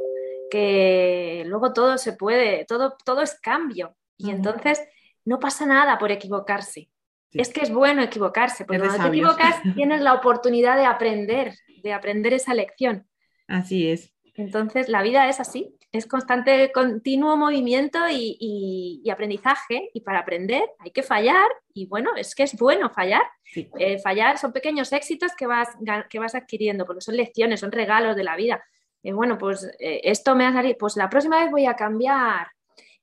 que 0.52 1.44
luego 1.48 1.74
todo 1.74 1.98
se 1.98 2.14
puede, 2.14 2.66
todo, 2.66 2.96
todo 3.06 3.22
es 3.22 3.40
cambio 3.40 3.96
y 4.18 4.30
entonces 4.30 4.82
no 5.26 5.40
pasa 5.40 5.66
nada 5.66 5.98
por 5.98 6.12
equivocarse. 6.12 6.90
Es 7.34 7.52
que 7.52 7.62
es 7.62 7.72
bueno 7.72 8.02
equivocarse, 8.02 8.66
porque 8.66 8.80
cuando 8.80 9.04
te 9.04 9.10
equivocas 9.10 9.62
tienes 9.76 10.02
la 10.02 10.14
oportunidad 10.14 10.78
de 10.78 10.86
aprender, 10.86 11.56
de 11.82 11.94
aprender 11.94 12.34
esa 12.34 12.54
lección. 12.54 13.08
Así 13.48 13.90
es. 13.90 14.14
Entonces, 14.36 14.90
la 14.90 15.04
vida 15.04 15.30
es 15.30 15.40
así, 15.40 15.76
es 15.92 16.08
constante, 16.08 16.72
continuo 16.72 17.38
movimiento 17.38 18.00
y, 18.10 19.08
aprendizaje, 19.12 19.92
y 19.94 20.02
para 20.02 20.20
aprender 20.20 20.64
hay 20.80 20.90
que 20.90 21.04
fallar, 21.04 21.48
y 21.72 21.86
bueno, 21.86 22.16
es 22.16 22.34
que 22.34 22.44
es 22.44 22.58
bueno 22.58 22.90
fallar. 22.90 23.22
Eh, 23.56 24.00
fallar 24.00 24.40
son 24.40 24.52
pequeños 24.52 24.92
éxitos 24.92 25.34
que 25.38 25.46
vas, 25.46 25.70
que 26.10 26.18
vas 26.18 26.34
adquiriendo, 26.34 26.86
porque 26.86 27.02
son 27.02 27.16
lecciones, 27.16 27.60
son 27.60 27.72
regalos 27.72 28.16
de 28.16 28.24
la 28.24 28.36
vida. 28.36 28.64
Y 29.04 29.12
bueno, 29.12 29.38
pues 29.38 29.70
eh, 29.80 30.02
esto 30.04 30.36
me 30.36 30.48
ha 30.48 30.54
salido, 30.54 30.78
pues 30.80 30.98
la 30.98 31.10
próxima 31.10 31.40
vez 31.40 31.52
voy 31.52 31.68
a 31.68 31.76
cambiar 31.76 32.48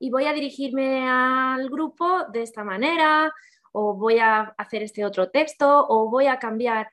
y 0.01 0.11
voy 0.11 0.25
a 0.25 0.33
dirigirme 0.33 1.09
al 1.09 1.69
grupo 1.69 2.25
de 2.33 2.43
esta 2.43 2.65
manera, 2.65 3.33
o 3.73 3.95
voy 3.95 4.19
a 4.19 4.55
hacer 4.59 4.83
este 4.83 5.05
otro 5.05 5.31
texto, 5.31 5.87
o 5.89 6.11
voy 6.11 6.27
a 6.27 6.39
cambiar. 6.39 6.91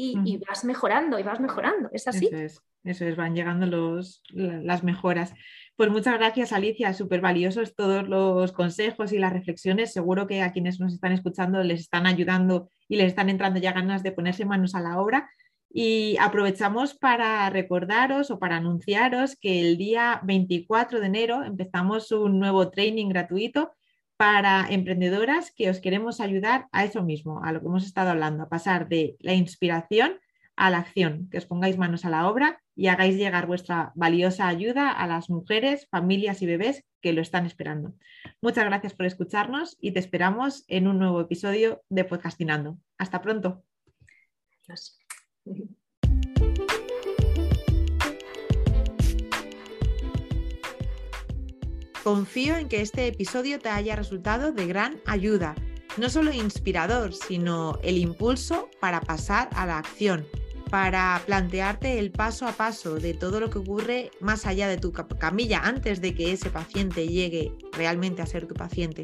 Y, 0.00 0.38
vas 0.46 0.64
mejorando, 0.64 1.18
y 1.18 1.24
vas 1.24 1.40
mejorando. 1.40 1.88
¿Es 1.92 2.06
así? 2.06 2.26
Eso 2.26 2.36
es, 2.36 2.62
eso 2.84 3.04
es 3.04 3.16
van 3.16 3.34
llegando 3.34 3.66
los, 3.66 4.22
las 4.32 4.84
mejoras. 4.84 5.34
Pues 5.74 5.90
muchas 5.90 6.14
gracias, 6.18 6.52
Alicia. 6.52 6.94
Súper 6.94 7.20
valiosos 7.20 7.74
todos 7.74 8.08
los 8.08 8.52
consejos 8.52 9.12
y 9.12 9.18
las 9.18 9.32
reflexiones. 9.32 9.92
Seguro 9.92 10.28
que 10.28 10.42
a 10.42 10.52
quienes 10.52 10.78
nos 10.78 10.94
están 10.94 11.12
escuchando 11.12 11.62
les 11.64 11.80
están 11.80 12.06
ayudando 12.06 12.68
y 12.88 12.96
les 12.96 13.08
están 13.08 13.28
entrando 13.28 13.58
ya 13.58 13.72
ganas 13.72 14.04
de 14.04 14.12
ponerse 14.12 14.44
manos 14.44 14.76
a 14.76 14.80
la 14.80 15.00
obra. 15.00 15.28
Y 15.70 16.16
aprovechamos 16.20 16.94
para 16.94 17.50
recordaros 17.50 18.30
o 18.30 18.38
para 18.38 18.56
anunciaros 18.56 19.36
que 19.36 19.60
el 19.60 19.76
día 19.76 20.20
24 20.24 21.00
de 21.00 21.06
enero 21.06 21.44
empezamos 21.44 22.10
un 22.12 22.38
nuevo 22.38 22.70
training 22.70 23.08
gratuito 23.08 23.72
para 24.18 24.66
emprendedoras 24.68 25.52
que 25.52 25.70
os 25.70 25.80
queremos 25.80 26.20
ayudar 26.20 26.66
a 26.72 26.84
eso 26.84 27.04
mismo, 27.04 27.42
a 27.44 27.52
lo 27.52 27.60
que 27.60 27.66
hemos 27.66 27.86
estado 27.86 28.10
hablando, 28.10 28.42
a 28.42 28.48
pasar 28.48 28.88
de 28.88 29.16
la 29.20 29.32
inspiración 29.32 30.18
a 30.56 30.70
la 30.70 30.78
acción, 30.78 31.28
que 31.30 31.38
os 31.38 31.46
pongáis 31.46 31.78
manos 31.78 32.04
a 32.04 32.10
la 32.10 32.28
obra 32.28 32.60
y 32.74 32.88
hagáis 32.88 33.14
llegar 33.14 33.46
vuestra 33.46 33.92
valiosa 33.94 34.48
ayuda 34.48 34.90
a 34.90 35.06
las 35.06 35.30
mujeres, 35.30 35.86
familias 35.88 36.42
y 36.42 36.46
bebés 36.46 36.84
que 37.00 37.12
lo 37.12 37.22
están 37.22 37.46
esperando. 37.46 37.94
Muchas 38.42 38.64
gracias 38.64 38.92
por 38.92 39.06
escucharnos 39.06 39.76
y 39.80 39.92
te 39.92 40.00
esperamos 40.00 40.64
en 40.66 40.88
un 40.88 40.98
nuevo 40.98 41.20
episodio 41.20 41.84
de 41.88 42.04
Podcastinando. 42.04 42.76
Hasta 42.98 43.22
pronto. 43.22 43.62
Confío 52.04 52.56
en 52.56 52.68
que 52.68 52.80
este 52.80 53.06
episodio 53.06 53.58
te 53.58 53.68
haya 53.68 53.96
resultado 53.96 54.52
de 54.52 54.66
gran 54.66 55.00
ayuda, 55.04 55.54
no 55.96 56.08
solo 56.08 56.32
inspirador, 56.32 57.12
sino 57.12 57.78
el 57.82 57.98
impulso 57.98 58.70
para 58.80 59.00
pasar 59.00 59.50
a 59.54 59.66
la 59.66 59.78
acción, 59.78 60.26
para 60.70 61.20
plantearte 61.26 61.98
el 61.98 62.12
paso 62.12 62.46
a 62.46 62.52
paso 62.52 62.96
de 62.96 63.14
todo 63.14 63.40
lo 63.40 63.50
que 63.50 63.58
ocurre 63.58 64.10
más 64.20 64.46
allá 64.46 64.68
de 64.68 64.78
tu 64.78 64.92
camilla 64.92 65.60
antes 65.64 66.00
de 66.00 66.14
que 66.14 66.32
ese 66.32 66.50
paciente 66.50 67.08
llegue 67.08 67.52
realmente 67.72 68.22
a 68.22 68.26
ser 68.26 68.46
tu 68.46 68.54
paciente 68.54 69.02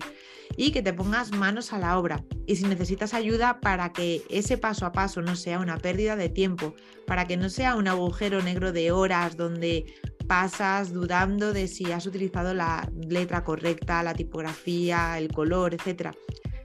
y 0.57 0.71
que 0.71 0.83
te 0.83 0.93
pongas 0.93 1.33
manos 1.33 1.73
a 1.73 1.79
la 1.79 1.99
obra. 1.99 2.23
Y 2.47 2.57
si 2.57 2.65
necesitas 2.65 3.13
ayuda 3.13 3.61
para 3.61 3.93
que 3.93 4.23
ese 4.31 4.57
paso 4.57 4.87
a 4.87 4.93
paso 4.93 5.21
no 5.21 5.37
sea 5.37 5.59
una 5.59 5.79
pérdida 5.79 6.17
de 6.17 6.29
tiempo, 6.29 6.75
para 7.07 7.27
que 7.27 7.37
no 7.37 7.49
sea 7.51 7.75
un 7.75 7.89
agujero 7.89 8.43
negro 8.43 8.73
de 8.73 8.93
horas 8.93 9.37
donde 9.37 9.87
pasas 10.27 10.93
dudando 10.93 11.53
de 11.53 11.69
si 11.69 11.93
has 11.93 12.07
utilizado 12.07 12.55
la 12.55 12.91
letra 13.09 13.45
correcta, 13.45 14.03
la 14.03 14.15
tipografía, 14.15 15.19
el 15.19 15.29
color, 15.33 15.75
etcétera, 15.75 16.13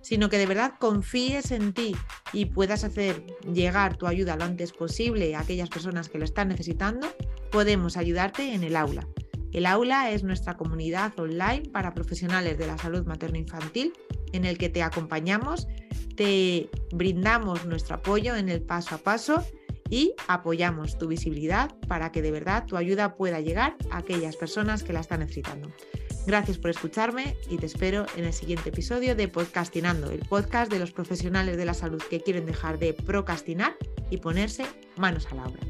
sino 0.01 0.29
que 0.29 0.37
de 0.37 0.45
verdad 0.45 0.73
confíes 0.79 1.51
en 1.51 1.73
ti 1.73 1.95
y 2.33 2.45
puedas 2.45 2.83
hacer 2.83 3.25
llegar 3.51 3.97
tu 3.97 4.07
ayuda 4.07 4.35
lo 4.35 4.45
antes 4.45 4.71
posible 4.71 5.35
a 5.35 5.41
aquellas 5.41 5.69
personas 5.69 6.09
que 6.09 6.17
lo 6.17 6.25
están 6.25 6.47
necesitando, 6.47 7.07
podemos 7.51 7.97
ayudarte 7.97 8.53
en 8.53 8.63
el 8.63 8.75
aula. 8.75 9.07
El 9.51 9.65
aula 9.65 10.11
es 10.11 10.23
nuestra 10.23 10.57
comunidad 10.57 11.17
online 11.19 11.69
para 11.71 11.93
profesionales 11.93 12.57
de 12.57 12.67
la 12.67 12.77
salud 12.77 13.05
materno-infantil 13.05 13.93
en 14.31 14.45
el 14.45 14.57
que 14.57 14.69
te 14.69 14.83
acompañamos, 14.83 15.67
te 16.15 16.69
brindamos 16.91 17.65
nuestro 17.65 17.95
apoyo 17.95 18.35
en 18.35 18.49
el 18.49 18.61
paso 18.61 18.95
a 18.95 18.97
paso 18.99 19.43
y 19.89 20.13
apoyamos 20.27 20.97
tu 20.97 21.07
visibilidad 21.07 21.73
para 21.87 22.11
que 22.11 22.21
de 22.21 22.31
verdad 22.31 22.65
tu 22.65 22.77
ayuda 22.77 23.15
pueda 23.15 23.39
llegar 23.41 23.75
a 23.91 23.97
aquellas 23.97 24.35
personas 24.35 24.83
que 24.83 24.93
la 24.93 24.99
están 24.99 25.19
necesitando. 25.21 25.71
Gracias 26.27 26.57
por 26.57 26.69
escucharme 26.69 27.35
y 27.49 27.57
te 27.57 27.65
espero 27.65 28.05
en 28.15 28.25
el 28.25 28.33
siguiente 28.33 28.69
episodio 28.69 29.15
de 29.15 29.27
Podcastinando, 29.27 30.11
el 30.11 30.19
podcast 30.19 30.71
de 30.71 30.79
los 30.79 30.91
profesionales 30.91 31.57
de 31.57 31.65
la 31.65 31.73
salud 31.73 32.01
que 32.09 32.21
quieren 32.21 32.45
dejar 32.45 32.77
de 32.77 32.93
procrastinar 32.93 33.75
y 34.11 34.17
ponerse 34.17 34.65
manos 34.95 35.27
a 35.31 35.35
la 35.35 35.45
obra. 35.45 35.61